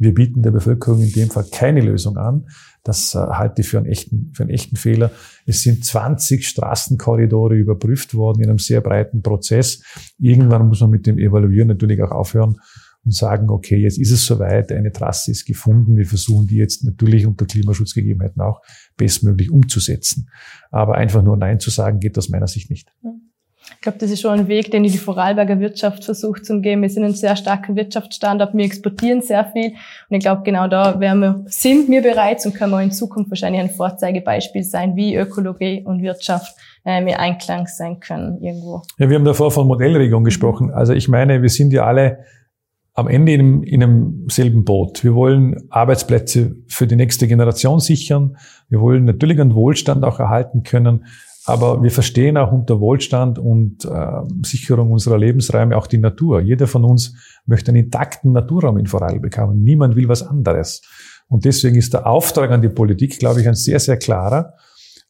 wir 0.03 0.15
bieten 0.15 0.43
der 0.43 0.51
Bevölkerung 0.51 1.01
in 1.01 1.13
dem 1.13 1.31
Fall 1.31 1.45
keine 1.51 1.81
Lösung 1.81 2.17
an. 2.17 2.47
Das 2.85 3.15
äh, 3.15 3.19
halte 3.19 3.63
ich 3.63 3.69
für 3.69 3.79
einen, 3.79 3.87
echten, 3.87 4.33
für 4.35 4.43
einen 4.43 4.51
echten 4.51 4.77
Fehler. 4.77 5.11
Es 5.47 5.63
sind 5.63 5.85
20 5.85 6.47
Straßenkorridore 6.47 7.55
überprüft 7.55 8.15
worden 8.15 8.43
in 8.43 8.49
einem 8.49 8.59
sehr 8.59 8.81
breiten 8.81 9.23
Prozess. 9.23 9.83
Irgendwann 10.19 10.69
muss 10.69 10.81
man 10.81 10.91
mit 10.91 11.07
dem 11.07 11.19
Evaluieren 11.19 11.69
natürlich 11.69 12.03
auch 12.03 12.11
aufhören 12.11 12.57
und 13.05 13.15
sagen, 13.15 13.51
okay, 13.51 13.77
jetzt 13.77 13.99
ist 13.99 14.13
es 14.13 14.27
soweit, 14.27 14.71
eine 14.71 14.93
Trasse 14.93 15.31
ist 15.31 15.45
gefunden. 15.45 15.97
Wir 15.97 16.07
versuchen 16.07 16.47
die 16.47 16.57
jetzt 16.57 16.85
natürlich 16.85 17.27
unter 17.27 17.47
Klimaschutzgegebenheiten 17.47 18.41
auch 18.43 18.61
bestmöglich 18.97 19.51
umzusetzen. 19.51 20.29
Aber 20.71 20.95
einfach 20.95 21.23
nur 21.23 21.37
Nein 21.37 21.59
zu 21.59 21.71
sagen, 21.71 22.01
geht 22.01 22.17
aus 22.19 22.29
meiner 22.29 22.47
Sicht 22.47 22.71
nicht. 22.71 22.89
Ich 23.75 23.81
glaube, 23.81 23.99
das 23.99 24.11
ist 24.11 24.21
schon 24.21 24.39
ein 24.39 24.49
Weg, 24.49 24.71
den 24.71 24.85
die 24.85 24.97
Vorarlberger 24.97 25.59
Wirtschaft 25.59 26.05
versucht 26.05 26.45
zu 26.45 26.61
gehen. 26.61 26.83
Wir 26.83 26.89
sind 26.89 27.05
ein 27.05 27.15
sehr 27.15 27.35
starker 27.37 27.75
Wirtschaftsstandort, 27.75 28.55
wir 28.55 28.65
exportieren 28.65 29.23
sehr 29.23 29.45
viel. 29.47 29.73
Und 30.09 30.17
ich 30.17 30.21
glaube, 30.21 30.43
genau 30.45 30.69
da 30.69 31.01
wären 31.01 31.19
wir, 31.21 31.45
sind 31.47 31.89
wir 31.91 32.03
bereits 32.03 32.47
und 32.47 32.55
können 32.55 32.73
wir 32.73 32.83
in 32.83 32.93
Zukunft 32.93 33.31
wahrscheinlich 33.31 33.61
ein 33.61 33.71
Vorzeigebeispiel 33.71 34.63
sein, 34.63 34.95
wie 34.95 35.17
Ökologie 35.17 35.83
und 35.85 36.03
Wirtschaft 36.03 36.55
äh, 36.85 37.01
im 37.01 37.09
Einklang 37.09 37.67
sein 37.67 37.99
können 38.01 38.41
irgendwo. 38.41 38.83
Ja, 38.99 39.09
wir 39.09 39.17
haben 39.17 39.25
davor 39.25 39.51
von 39.51 39.67
Modellregion 39.67 40.25
gesprochen. 40.25 40.71
Also 40.71 40.93
ich 40.93 41.09
meine, 41.09 41.43
wir 41.43 41.49
sind 41.49 41.73
ja 41.73 41.85
alle 41.85 42.25
am 42.95 43.09
Ende 43.09 43.33
in 43.33 43.41
einem, 43.41 43.63
in 43.63 43.83
einem 43.83 44.27
selben 44.29 44.65
Boot. 44.65 45.03
Wir 45.03 45.15
wollen 45.15 45.67
Arbeitsplätze 45.71 46.57
für 46.69 46.87
die 46.87 46.97
nächste 46.97 47.27
Generation 47.27 47.81
sichern. 47.81 48.37
Wir 48.69 48.81
wollen 48.81 49.05
natürlich 49.05 49.41
einen 49.41 49.55
Wohlstand 49.55 50.05
auch 50.05 50.21
erhalten 50.21 50.63
können. 50.63 51.07
Aber 51.45 51.83
wir 51.83 51.91
verstehen 51.91 52.37
auch 52.37 52.53
unter 52.53 52.81
Wohlstand 52.81 53.39
und 53.39 53.85
äh, 53.85 54.23
Sicherung 54.45 54.93
unserer 54.93 55.19
Lebensräume 55.19 55.77
auch 55.77 55.89
die 55.89 55.99
Natur. 55.99 56.41
Jeder 56.41 56.69
von 56.69 56.85
uns 56.85 57.15
möchte 57.47 57.73
einen 57.73 57.85
intakten 57.85 58.33
Naturraum 58.33 58.79
in 58.79 58.87
Vorarlberg 58.87 59.37
haben. 59.39 59.63
Niemand 59.63 59.97
will 59.97 60.09
was 60.09 60.23
anderes. 60.23 60.83
Und 61.29 61.45
deswegen 61.45 61.77
ist 61.77 61.95
der 61.95 62.07
Auftrag 62.07 62.51
an 62.51 62.63
die 62.63 62.69
Politik, 62.69 63.19
glaube 63.19 63.41
ich, 63.41 63.49
ein 63.49 63.55
sehr, 63.55 63.81
sehr 63.81 63.97
klarer. 63.97 64.55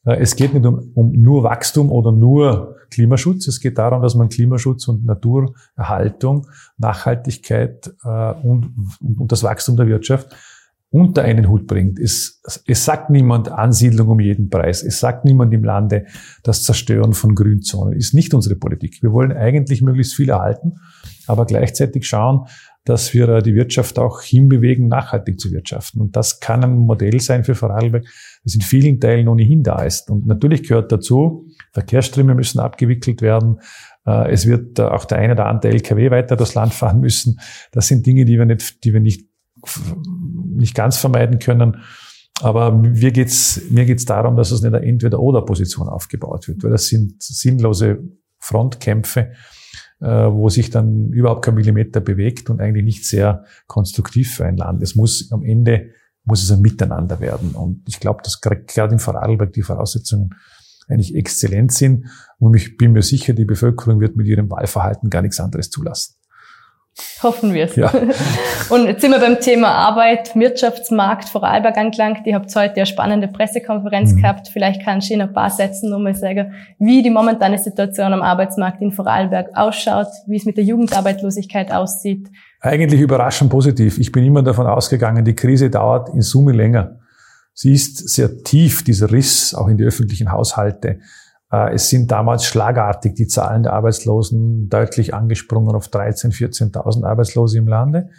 Äh, 0.05 0.17
es 0.21 0.35
geht 0.35 0.53
nicht 0.53 0.65
um, 0.65 0.91
um 0.95 1.11
nur 1.11 1.43
Wachstum 1.43 1.91
oder 1.91 2.11
nur 2.11 2.77
Klimaschutz. 2.89 3.47
Es 3.47 3.59
geht 3.59 3.77
darum, 3.77 4.01
dass 4.01 4.15
man 4.15 4.29
Klimaschutz 4.29 4.87
und 4.87 5.05
Naturerhaltung, 5.05 6.47
Nachhaltigkeit 6.77 7.93
äh, 8.03 8.33
und, 8.43 8.73
und 9.01 9.31
das 9.31 9.43
Wachstum 9.43 9.77
der 9.77 9.87
Wirtschaft 9.87 10.35
unter 10.93 11.23
einen 11.23 11.49
Hut 11.49 11.65
bringt. 11.65 11.97
Es, 11.97 12.39
es 12.67 12.85
sagt 12.85 13.09
niemand 13.09 13.51
Ansiedlung 13.51 14.09
um 14.09 14.19
jeden 14.19 14.51
Preis. 14.51 14.83
Es 14.83 14.99
sagt 14.99 15.25
niemand 15.25 15.51
im 15.51 15.63
Lande 15.63 16.05
das 16.43 16.63
Zerstören 16.63 17.13
von 17.13 17.33
Grünzonen. 17.33 17.97
Ist 17.97 18.13
nicht 18.13 18.35
unsere 18.35 18.55
Politik. 18.55 19.01
Wir 19.01 19.11
wollen 19.11 19.31
eigentlich 19.31 19.81
möglichst 19.81 20.13
viel 20.13 20.29
erhalten, 20.29 20.73
aber 21.25 21.47
gleichzeitig 21.47 22.05
schauen, 22.05 22.45
dass 22.85 23.11
wir 23.11 23.41
die 23.41 23.55
Wirtschaft 23.55 23.97
auch 23.97 24.21
hinbewegen, 24.21 24.87
nachhaltig 24.87 25.39
zu 25.39 25.51
wirtschaften. 25.51 25.99
Und 25.99 26.15
das 26.15 26.39
kann 26.39 26.63
ein 26.63 26.77
Modell 26.77 27.19
sein 27.21 27.43
für 27.43 27.55
Vorarlberg, 27.55 28.05
das 28.43 28.53
in 28.53 28.61
vielen 28.61 28.99
Teilen 28.99 29.27
ohnehin 29.27 29.63
da 29.63 29.81
ist. 29.81 30.11
Und 30.11 30.27
natürlich 30.27 30.61
gehört 30.61 30.91
dazu, 30.91 31.47
Verkehrsströme 31.71 32.35
müssen 32.35 32.59
abgewickelt 32.59 33.23
werden. 33.23 33.61
Äh, 34.05 34.31
es 34.31 34.45
wird 34.45 34.79
auch 34.79 35.05
der 35.05 35.17
eine 35.17 35.33
oder 35.33 35.47
andere 35.47 35.71
LKW 35.71 36.11
weiter 36.11 36.35
durchs 36.35 36.53
Land 36.53 36.75
fahren 36.75 36.99
müssen. 36.99 37.39
Das 37.71 37.87
sind 37.87 38.05
Dinge, 38.05 38.25
die 38.25 38.37
wir 38.37 38.45
nicht, 38.45 38.83
die 38.83 38.93
wir 38.93 38.99
nicht 38.99 39.32
nicht 40.55 40.75
ganz 40.75 40.97
vermeiden 40.97 41.39
können. 41.39 41.77
Aber 42.41 42.71
mir 42.71 43.11
geht's, 43.11 43.61
mir 43.69 43.85
geht's 43.85 44.05
darum, 44.05 44.35
dass 44.35 44.51
es 44.51 44.61
nicht 44.61 44.73
eine 44.73 44.85
Entweder-Oder-Position 44.85 45.87
aufgebaut 45.87 46.47
wird, 46.47 46.63
weil 46.63 46.71
das 46.71 46.87
sind 46.87 47.21
sinnlose 47.21 47.99
Frontkämpfe. 48.39 49.31
äh, 50.03 50.31
wo 50.31 50.49
sich 50.49 50.69
dann 50.69 51.13
überhaupt 51.13 51.45
kein 51.45 51.55
Millimeter 51.55 52.01
bewegt 52.01 52.49
und 52.49 52.59
eigentlich 52.59 52.83
nicht 52.83 53.05
sehr 53.05 53.45
konstruktiv 53.67 54.35
für 54.35 54.45
ein 54.45 54.57
Land. 54.57 54.83
Es 54.83 54.95
muss 54.95 55.31
am 55.31 55.43
Ende 55.43 55.91
muss 56.25 56.43
es 56.43 56.51
ein 56.51 56.61
Miteinander 56.61 57.19
werden. 57.19 57.51
Und 57.51 57.83
ich 57.87 57.99
glaube, 57.99 58.21
dass 58.23 58.39
gerade 58.41 58.93
in 58.93 58.99
Vorarlberg 58.99 59.51
die 59.53 59.61
Voraussetzungen 59.61 60.31
eigentlich 60.87 61.15
exzellent 61.15 61.71
sind. 61.71 62.05
Und 62.37 62.55
ich 62.55 62.77
bin 62.77 62.93
mir 62.93 63.01
sicher, 63.01 63.33
die 63.33 63.45
Bevölkerung 63.45 63.99
wird 63.99 64.15
mit 64.15 64.27
ihrem 64.27 64.49
Wahlverhalten 64.49 65.09
gar 65.09 65.21
nichts 65.21 65.39
anderes 65.39 65.69
zulassen. 65.69 66.15
Hoffen 67.23 67.53
wir 67.53 67.65
es. 67.65 67.75
Ja. 67.75 67.91
Und 68.69 68.85
jetzt 68.85 69.01
sind 69.01 69.11
wir 69.11 69.19
beim 69.19 69.39
Thema 69.39 69.69
Arbeit, 69.69 70.35
Wirtschaftsmarkt, 70.35 71.27
Vorarlberg 71.27 71.75
angelangt. 71.77 72.25
Ihr 72.25 72.35
habt 72.35 72.55
heute 72.55 72.75
eine 72.75 72.85
spannende 72.85 73.27
Pressekonferenz 73.27 74.13
mhm. 74.13 74.21
gehabt. 74.21 74.49
Vielleicht 74.49 74.83
kannst 74.83 75.09
du 75.09 75.15
in 75.15 75.21
ein 75.21 75.33
paar 75.33 75.49
Sätzen 75.49 75.89
nochmal 75.89 76.15
sagen, 76.15 76.53
wie 76.77 77.01
die 77.01 77.09
momentane 77.09 77.57
Situation 77.57 78.13
am 78.13 78.21
Arbeitsmarkt 78.21 78.81
in 78.81 78.91
Vorarlberg 78.91 79.49
ausschaut, 79.55 80.07
wie 80.27 80.37
es 80.37 80.45
mit 80.45 80.57
der 80.57 80.65
Jugendarbeitslosigkeit 80.65 81.71
aussieht. 81.71 82.29
Eigentlich 82.59 83.01
überraschend 83.01 83.49
positiv. 83.49 83.97
Ich 83.97 84.11
bin 84.11 84.23
immer 84.23 84.43
davon 84.43 84.67
ausgegangen, 84.67 85.25
die 85.25 85.35
Krise 85.35 85.69
dauert 85.69 86.09
in 86.09 86.21
Summe 86.21 86.51
länger. 86.51 86.99
Sie 87.53 87.73
ist 87.73 88.09
sehr 88.09 88.43
tief, 88.43 88.83
dieser 88.83 89.11
Riss, 89.11 89.53
auch 89.53 89.67
in 89.67 89.77
die 89.77 89.83
öffentlichen 89.83 90.31
Haushalte. 90.31 90.99
Äh, 91.53 91.75
es 91.75 91.89
sind 91.89 92.11
damals 92.11 92.45
schlagartig 92.45 93.13
die 93.13 93.27
Zahlen 93.27 93.63
der 93.63 93.73
Arbeitslosen 93.73 94.69
deutlich 94.69 95.13
angesprungen 95.13 95.75
auf 95.75 95.87
13.000, 95.87 96.73
14.000 96.73 97.05
Arbeitslose 97.05 97.59
im 97.59 97.67
Lande. 97.67 98.09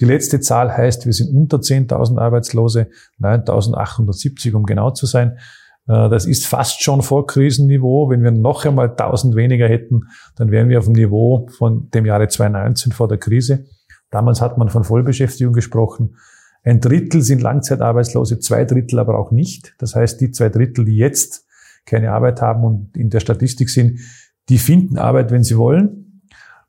Die 0.00 0.04
letzte 0.04 0.40
Zahl 0.40 0.76
heißt, 0.76 1.06
wir 1.06 1.12
sind 1.12 1.34
unter 1.34 1.58
10.000 1.58 2.18
Arbeitslose, 2.18 2.88
9.870, 3.20 4.54
um 4.54 4.64
genau 4.64 4.90
zu 4.90 5.06
sein. 5.06 5.38
Äh, 5.86 6.08
das 6.08 6.26
ist 6.26 6.46
fast 6.46 6.82
schon 6.82 7.02
vor 7.02 7.26
Krisenniveau. 7.26 8.10
Wenn 8.10 8.24
wir 8.24 8.32
noch 8.32 8.64
einmal 8.64 8.90
1000 8.90 9.36
weniger 9.36 9.68
hätten, 9.68 10.08
dann 10.34 10.50
wären 10.50 10.68
wir 10.68 10.80
auf 10.80 10.86
dem 10.86 10.94
Niveau 10.94 11.46
von 11.56 11.88
dem 11.90 12.04
Jahre 12.04 12.26
2019 12.26 12.90
vor 12.90 13.06
der 13.06 13.18
Krise. 13.18 13.66
Damals 14.10 14.40
hat 14.40 14.58
man 14.58 14.68
von 14.68 14.82
Vollbeschäftigung 14.82 15.54
gesprochen. 15.54 16.16
Ein 16.64 16.80
Drittel 16.80 17.22
sind 17.22 17.42
Langzeitarbeitslose, 17.42 18.40
zwei 18.40 18.64
Drittel 18.64 18.98
aber 18.98 19.18
auch 19.18 19.30
nicht. 19.30 19.74
Das 19.78 19.94
heißt, 19.94 20.20
die 20.20 20.32
zwei 20.32 20.48
Drittel, 20.48 20.84
die 20.84 20.96
jetzt 20.96 21.46
keine 21.86 22.12
Arbeit 22.12 22.40
haben 22.40 22.64
und 22.64 22.96
in 22.96 23.10
der 23.10 23.20
Statistik 23.20 23.70
sind, 23.70 24.00
die 24.48 24.58
finden 24.58 24.98
Arbeit, 24.98 25.30
wenn 25.30 25.44
sie 25.44 25.56
wollen. 25.56 26.22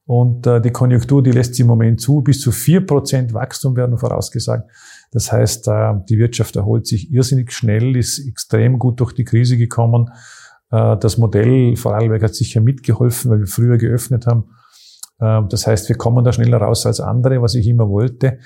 Und 0.05 0.45
äh, 0.47 0.59
die 0.59 0.71
Konjunktur, 0.71 1.23
die 1.23 1.31
lässt 1.31 1.55
sie 1.55 1.61
im 1.61 1.69
Moment 1.69 2.01
zu. 2.01 2.21
Bis 2.21 2.41
zu 2.41 2.51
vier 2.51 2.85
Prozent 2.85 3.33
Wachstum 3.33 3.75
werden 3.75 3.97
vorausgesagt. 3.97 4.69
Das 5.11 5.31
heißt, 5.31 5.67
äh, 5.69 5.93
die 6.09 6.17
Wirtschaft 6.17 6.55
erholt 6.55 6.87
sich 6.87 7.11
irrsinnig 7.11 7.51
schnell, 7.53 7.95
ist 7.95 8.19
extrem 8.27 8.79
gut 8.79 8.99
durch 8.99 9.13
die 9.13 9.23
Krise 9.23 9.57
gekommen. 9.57 10.09
Äh, 10.71 10.97
das 10.97 11.17
Modell 11.17 11.77
Vorarlberg 11.77 12.23
hat 12.23 12.35
sicher 12.35 12.59
mitgeholfen, 12.59 13.31
weil 13.31 13.39
wir 13.39 13.47
früher 13.47 13.77
geöffnet 13.77 14.27
haben. 14.27 14.49
Äh, 15.19 15.47
das 15.49 15.67
heißt, 15.67 15.87
wir 15.87 15.95
kommen 15.95 16.25
da 16.25 16.33
schneller 16.33 16.57
raus 16.57 16.85
als 16.85 16.99
andere, 16.99 17.41
was 17.41 17.55
ich 17.55 17.67
immer 17.67 17.87
wollte. 17.89 18.39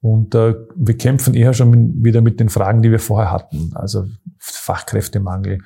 Und 0.00 0.34
äh, 0.34 0.54
wir 0.76 0.96
kämpfen 0.96 1.34
eher 1.34 1.54
schon 1.54 2.04
wieder 2.04 2.20
mit 2.20 2.38
den 2.38 2.48
Fragen, 2.48 2.82
die 2.82 2.90
wir 2.90 3.00
vorher 3.00 3.32
hatten. 3.32 3.72
Also 3.74 4.04
Fachkräftemangel, 4.38 5.58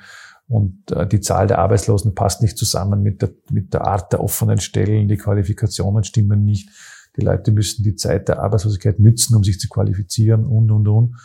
und 0.47 0.91
äh, 0.91 1.07
die 1.07 1.21
Zahl 1.21 1.47
der 1.47 1.59
Arbeitslosen 1.59 2.15
passt 2.15 2.41
nicht 2.41 2.57
zusammen 2.57 3.01
mit 3.01 3.21
der, 3.21 3.31
mit 3.49 3.73
der 3.73 3.85
Art 3.87 4.11
der 4.13 4.21
offenen 4.21 4.59
Stellen. 4.59 5.07
Die 5.07 5.17
Qualifikationen 5.17 6.03
stimmen 6.03 6.43
nicht. 6.43 6.69
Die 7.17 7.21
Leute 7.21 7.51
müssen 7.51 7.83
die 7.83 7.95
Zeit 7.95 8.27
der 8.27 8.39
Arbeitslosigkeit 8.39 8.99
nützen, 8.99 9.35
um 9.35 9.43
sich 9.43 9.59
zu 9.59 9.69
qualifizieren 9.69 10.45
und, 10.45 10.71
und, 10.71 10.87
und. 10.87 11.15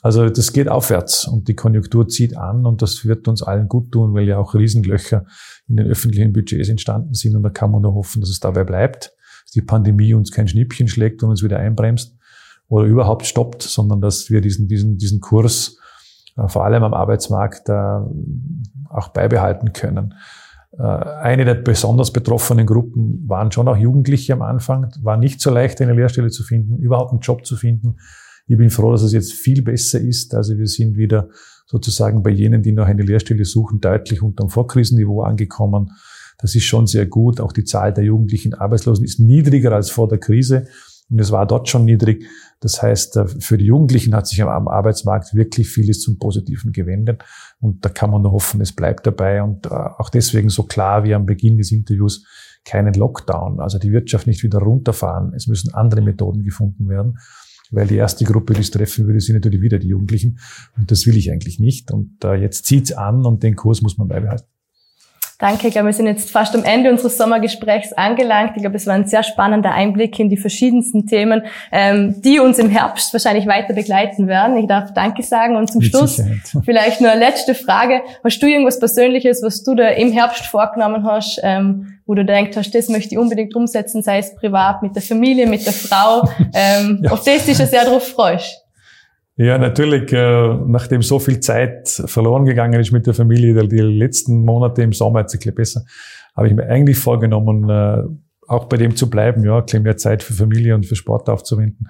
Also 0.00 0.28
das 0.28 0.52
geht 0.52 0.68
aufwärts 0.68 1.26
und 1.26 1.48
die 1.48 1.54
Konjunktur 1.54 2.08
zieht 2.08 2.36
an 2.36 2.66
und 2.66 2.82
das 2.82 3.04
wird 3.04 3.28
uns 3.28 3.42
allen 3.42 3.68
gut 3.68 3.92
tun, 3.92 4.14
weil 4.14 4.26
ja 4.26 4.38
auch 4.38 4.54
Riesenlöcher 4.54 5.26
in 5.68 5.76
den 5.76 5.86
öffentlichen 5.86 6.32
Budgets 6.32 6.68
entstanden 6.68 7.14
sind 7.14 7.36
und 7.36 7.42
da 7.42 7.50
kann 7.50 7.70
man 7.70 7.82
nur 7.82 7.94
hoffen, 7.94 8.20
dass 8.20 8.30
es 8.30 8.40
dabei 8.40 8.64
bleibt, 8.64 9.12
dass 9.44 9.52
die 9.52 9.62
Pandemie 9.62 10.14
uns 10.14 10.32
kein 10.32 10.48
Schnippchen 10.48 10.88
schlägt 10.88 11.22
und 11.22 11.30
uns 11.30 11.42
wieder 11.42 11.58
einbremst 11.58 12.16
oder 12.68 12.86
überhaupt 12.86 13.26
stoppt, 13.26 13.62
sondern 13.62 14.00
dass 14.00 14.28
wir 14.28 14.40
diesen, 14.40 14.66
diesen, 14.66 14.98
diesen 14.98 15.20
Kurs 15.20 15.76
vor 16.46 16.64
allem 16.64 16.82
am 16.82 16.94
Arbeitsmarkt 16.94 17.68
äh, 17.68 17.98
auch 18.90 19.08
beibehalten 19.08 19.72
können. 19.72 20.14
Äh, 20.78 20.82
eine 20.82 21.44
der 21.44 21.54
besonders 21.54 22.12
betroffenen 22.12 22.66
Gruppen 22.66 23.28
waren 23.28 23.52
schon 23.52 23.68
auch 23.68 23.76
Jugendliche 23.76 24.32
am 24.32 24.42
Anfang. 24.42 24.90
War 25.02 25.16
nicht 25.16 25.40
so 25.40 25.50
leicht, 25.50 25.80
eine 25.80 25.94
Lehrstelle 25.94 26.30
zu 26.30 26.42
finden, 26.42 26.78
überhaupt 26.78 27.12
einen 27.12 27.20
Job 27.20 27.44
zu 27.44 27.56
finden. 27.56 27.96
Ich 28.46 28.56
bin 28.56 28.70
froh, 28.70 28.92
dass 28.92 29.02
es 29.02 29.12
jetzt 29.12 29.32
viel 29.32 29.62
besser 29.62 30.00
ist. 30.00 30.34
Also 30.34 30.56
wir 30.58 30.66
sind 30.66 30.96
wieder 30.96 31.28
sozusagen 31.66 32.22
bei 32.22 32.30
jenen, 32.30 32.62
die 32.62 32.72
noch 32.72 32.86
eine 32.86 33.02
Lehrstelle 33.02 33.44
suchen, 33.44 33.80
deutlich 33.80 34.22
unter 34.22 34.44
dem 34.44 34.50
Vorkrisenniveau 34.50 35.22
angekommen. 35.22 35.90
Das 36.38 36.54
ist 36.54 36.64
schon 36.64 36.86
sehr 36.86 37.06
gut. 37.06 37.40
Auch 37.40 37.52
die 37.52 37.64
Zahl 37.64 37.92
der 37.92 38.04
jugendlichen 38.04 38.54
Arbeitslosen 38.54 39.04
ist 39.04 39.20
niedriger 39.20 39.72
als 39.72 39.90
vor 39.90 40.08
der 40.08 40.18
Krise. 40.18 40.66
Und 41.12 41.20
es 41.20 41.30
war 41.30 41.46
dort 41.46 41.68
schon 41.68 41.84
niedrig. 41.84 42.24
Das 42.60 42.82
heißt, 42.82 43.18
äh, 43.18 43.26
für 43.26 43.58
die 43.58 43.66
Jugendlichen 43.66 44.14
hat 44.14 44.26
sich 44.26 44.42
am 44.42 44.66
Arbeitsmarkt 44.66 45.34
wirklich 45.34 45.68
vieles 45.68 46.00
zum 46.00 46.18
Positiven 46.18 46.72
gewendet. 46.72 47.22
Und 47.60 47.84
da 47.84 47.90
kann 47.90 48.10
man 48.10 48.22
nur 48.22 48.32
hoffen, 48.32 48.62
es 48.62 48.72
bleibt 48.72 49.06
dabei. 49.06 49.42
Und 49.42 49.66
äh, 49.66 49.68
auch 49.68 50.08
deswegen 50.08 50.48
so 50.48 50.62
klar 50.62 51.04
wie 51.04 51.14
am 51.14 51.26
Beginn 51.26 51.58
des 51.58 51.70
Interviews 51.70 52.26
keinen 52.64 52.94
Lockdown, 52.94 53.60
also 53.60 53.78
die 53.78 53.92
Wirtschaft 53.92 54.26
nicht 54.26 54.42
wieder 54.42 54.60
runterfahren. 54.60 55.34
Es 55.34 55.48
müssen 55.48 55.74
andere 55.74 56.00
Methoden 56.00 56.44
gefunden 56.44 56.88
werden. 56.88 57.18
Weil 57.70 57.86
die 57.86 57.96
erste 57.96 58.24
Gruppe, 58.24 58.54
die 58.54 58.60
es 58.60 58.70
treffen 58.70 59.06
würde, 59.06 59.20
sind 59.20 59.34
natürlich 59.34 59.60
wieder 59.60 59.78
die 59.78 59.88
Jugendlichen. 59.88 60.38
Und 60.76 60.90
das 60.90 61.06
will 61.06 61.16
ich 61.16 61.30
eigentlich 61.30 61.58
nicht. 61.58 61.90
Und 61.90 62.24
äh, 62.24 62.34
jetzt 62.34 62.64
zieht's 62.64 62.92
an 62.92 63.26
und 63.26 63.42
den 63.42 63.56
Kurs 63.56 63.82
muss 63.82 63.98
man 63.98 64.08
beibehalten. 64.08 64.51
Danke, 65.42 65.66
ich 65.66 65.72
glaube, 65.72 65.88
wir 65.88 65.92
sind 65.92 66.06
jetzt 66.06 66.30
fast 66.30 66.54
am 66.54 66.62
Ende 66.62 66.88
unseres 66.88 67.18
Sommergesprächs 67.18 67.92
angelangt. 67.94 68.52
Ich 68.54 68.62
glaube, 68.62 68.76
es 68.76 68.86
war 68.86 68.94
ein 68.94 69.08
sehr 69.08 69.24
spannender 69.24 69.72
Einblick 69.72 70.16
in 70.20 70.30
die 70.30 70.36
verschiedensten 70.36 71.08
Themen, 71.08 71.42
ähm, 71.72 72.14
die 72.22 72.38
uns 72.38 72.60
im 72.60 72.70
Herbst 72.70 73.12
wahrscheinlich 73.12 73.48
weiter 73.48 73.74
begleiten 73.74 74.28
werden. 74.28 74.56
Ich 74.56 74.68
darf 74.68 74.94
Danke 74.94 75.24
sagen 75.24 75.56
und 75.56 75.66
zum 75.66 75.80
Mit 75.80 75.90
Schluss 75.90 76.18
Sicherheit. 76.18 76.38
vielleicht 76.64 77.00
nur 77.00 77.10
eine 77.10 77.18
letzte 77.18 77.56
Frage. 77.56 78.02
Hast 78.22 78.40
du 78.40 78.46
irgendwas 78.46 78.78
Persönliches, 78.78 79.42
was 79.42 79.64
du 79.64 79.74
da 79.74 79.88
im 79.88 80.12
Herbst 80.12 80.46
vorgenommen 80.46 81.04
hast, 81.04 81.40
ähm, 81.42 81.98
wo 82.06 82.14
du 82.14 82.24
denkst 82.24 82.56
hast, 82.56 82.72
das 82.72 82.88
möchte 82.88 83.16
ich 83.16 83.18
unbedingt 83.18 83.56
umsetzen, 83.56 84.00
sei 84.00 84.18
es 84.18 84.36
privat, 84.36 84.80
mit 84.84 84.94
der 84.94 85.02
Familie, 85.02 85.48
mit 85.48 85.66
der 85.66 85.72
Frau, 85.72 86.22
ähm, 86.54 87.00
ja. 87.02 87.10
auf 87.10 87.24
das 87.24 87.46
dich 87.46 87.56
schon 87.56 87.66
sehr 87.66 87.84
drauf 87.84 88.06
freust? 88.06 88.61
Ja, 89.36 89.56
natürlich, 89.56 90.12
äh, 90.12 90.54
nachdem 90.66 91.02
so 91.02 91.18
viel 91.18 91.40
Zeit 91.40 91.88
verloren 91.88 92.44
gegangen 92.44 92.78
ist 92.78 92.92
mit 92.92 93.06
der 93.06 93.14
Familie, 93.14 93.66
die 93.66 93.78
letzten 93.78 94.44
Monate 94.44 94.82
im 94.82 94.92
Sommer 94.92 95.20
jetzt 95.20 95.34
ein 95.34 95.38
bisschen 95.38 95.54
besser, 95.54 95.84
habe 96.36 96.48
ich 96.48 96.54
mir 96.54 96.66
eigentlich 96.66 96.98
vorgenommen, 96.98 97.68
äh, 97.68 98.02
auch 98.46 98.66
bei 98.66 98.76
dem 98.76 98.94
zu 98.94 99.08
bleiben, 99.08 99.42
ja, 99.44 99.58
ein 99.58 99.64
bisschen 99.64 99.84
mehr 99.84 99.96
Zeit 99.96 100.22
für 100.22 100.34
Familie 100.34 100.74
und 100.74 100.84
für 100.84 100.96
Sport 100.96 101.30
aufzuwenden. 101.30 101.88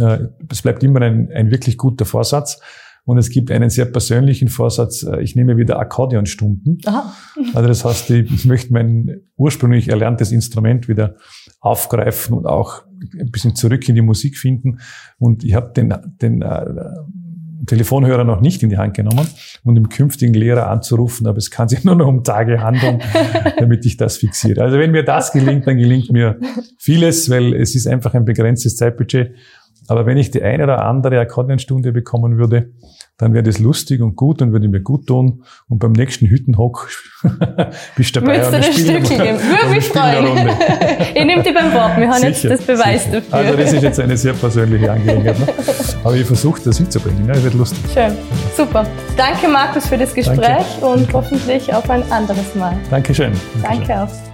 Äh, 0.00 0.20
es 0.50 0.62
bleibt 0.62 0.82
immer 0.82 1.02
ein, 1.02 1.30
ein 1.32 1.50
wirklich 1.50 1.76
guter 1.76 2.06
Vorsatz. 2.06 2.60
Und 3.04 3.16
es 3.18 3.30
gibt 3.30 3.50
einen 3.50 3.70
sehr 3.70 3.86
persönlichen 3.86 4.48
Vorsatz, 4.48 5.04
ich 5.20 5.34
nehme 5.34 5.56
wieder 5.56 5.80
Akkordeonstunden. 5.80 6.78
Aha. 6.84 7.12
Also 7.54 7.68
das 7.68 7.84
heißt, 7.84 8.10
ich 8.10 8.44
möchte 8.44 8.72
mein 8.74 9.22
ursprünglich 9.36 9.88
erlerntes 9.88 10.32
Instrument 10.32 10.86
wieder 10.86 11.16
aufgreifen 11.60 12.36
und 12.36 12.46
auch 12.46 12.84
ein 13.18 13.30
bisschen 13.30 13.54
zurück 13.54 13.88
in 13.88 13.94
die 13.94 14.02
Musik 14.02 14.36
finden. 14.36 14.80
Und 15.18 15.44
ich 15.44 15.54
habe 15.54 15.72
den, 15.72 15.94
den 16.20 16.42
äh, 16.42 16.64
Telefonhörer 17.66 18.24
noch 18.24 18.40
nicht 18.40 18.62
in 18.62 18.70
die 18.70 18.78
Hand 18.78 18.94
genommen 18.94 19.26
und 19.64 19.74
dem 19.74 19.88
künftigen 19.88 20.34
Lehrer 20.34 20.68
anzurufen, 20.68 21.26
aber 21.26 21.38
es 21.38 21.50
kann 21.50 21.68
sich 21.68 21.84
nur 21.84 21.94
noch 21.94 22.06
um 22.06 22.24
Tage 22.24 22.60
handeln, 22.62 23.00
damit 23.58 23.84
ich 23.86 23.96
das 23.96 24.16
fixiere. 24.16 24.62
Also 24.62 24.78
wenn 24.78 24.90
mir 24.90 25.04
das 25.04 25.32
gelingt, 25.32 25.66
dann 25.66 25.76
gelingt 25.76 26.10
mir 26.10 26.38
vieles, 26.78 27.30
weil 27.30 27.54
es 27.54 27.74
ist 27.74 27.86
einfach 27.86 28.14
ein 28.14 28.24
begrenztes 28.24 28.76
Zeitbudget. 28.76 29.34
Aber 29.88 30.06
wenn 30.06 30.16
ich 30.16 30.30
die 30.30 30.42
eine 30.42 30.64
oder 30.64 30.84
andere 30.84 31.18
Akkordeonstunde 31.20 31.92
bekommen 31.92 32.38
würde, 32.38 32.70
dann 33.20 33.34
wäre 33.34 33.42
das 33.42 33.58
lustig 33.58 34.00
und 34.00 34.16
gut 34.16 34.40
und 34.40 34.52
würde 34.52 34.66
mir 34.66 34.80
gut 34.80 35.06
tun. 35.06 35.42
Und 35.68 35.78
beim 35.78 35.92
nächsten 35.92 36.26
Hüttenhock 36.26 36.88
bist 37.96 38.16
du 38.16 38.20
dabei 38.20 38.36
Würdest 38.36 38.52
du 38.52 38.56
das 38.56 38.80
Stück 38.80 39.04
geben? 39.04 39.38
Würde 39.38 39.74
mich 39.74 39.84
freuen. 39.88 40.48
ich 41.14 41.24
nehme 41.26 41.42
dich 41.42 41.52
beim 41.54 41.70
Wort. 41.74 41.98
Wir 41.98 42.08
haben 42.08 42.14
sicher, 42.14 42.48
jetzt 42.48 42.50
das 42.50 42.62
Beweis 42.62 43.04
sicher. 43.04 43.20
dafür. 43.20 43.34
Also 43.34 43.56
das 43.58 43.72
ist 43.74 43.82
jetzt 43.82 44.00
eine 44.00 44.16
sehr 44.16 44.32
persönliche 44.32 44.90
Angelegenheit. 44.90 45.38
Ne? 45.38 45.46
Aber 46.02 46.16
ich 46.16 46.26
versuche 46.26 46.62
das 46.64 46.78
hinzubringen. 46.78 47.26
Ne? 47.26 47.44
Wird 47.44 47.54
lustig. 47.54 47.80
Schön. 47.92 48.16
Super. 48.56 48.86
Danke, 49.18 49.48
Markus, 49.48 49.86
für 49.86 49.98
das 49.98 50.14
Gespräch 50.14 50.38
Danke. 50.80 50.86
und 50.86 51.12
hoffentlich 51.12 51.72
auf 51.74 51.90
ein 51.90 52.10
anderes 52.10 52.54
Mal. 52.54 52.74
Dankeschön. 52.88 53.32
Danke, 53.62 53.86
Danke 53.86 54.02
auch. 54.02 54.29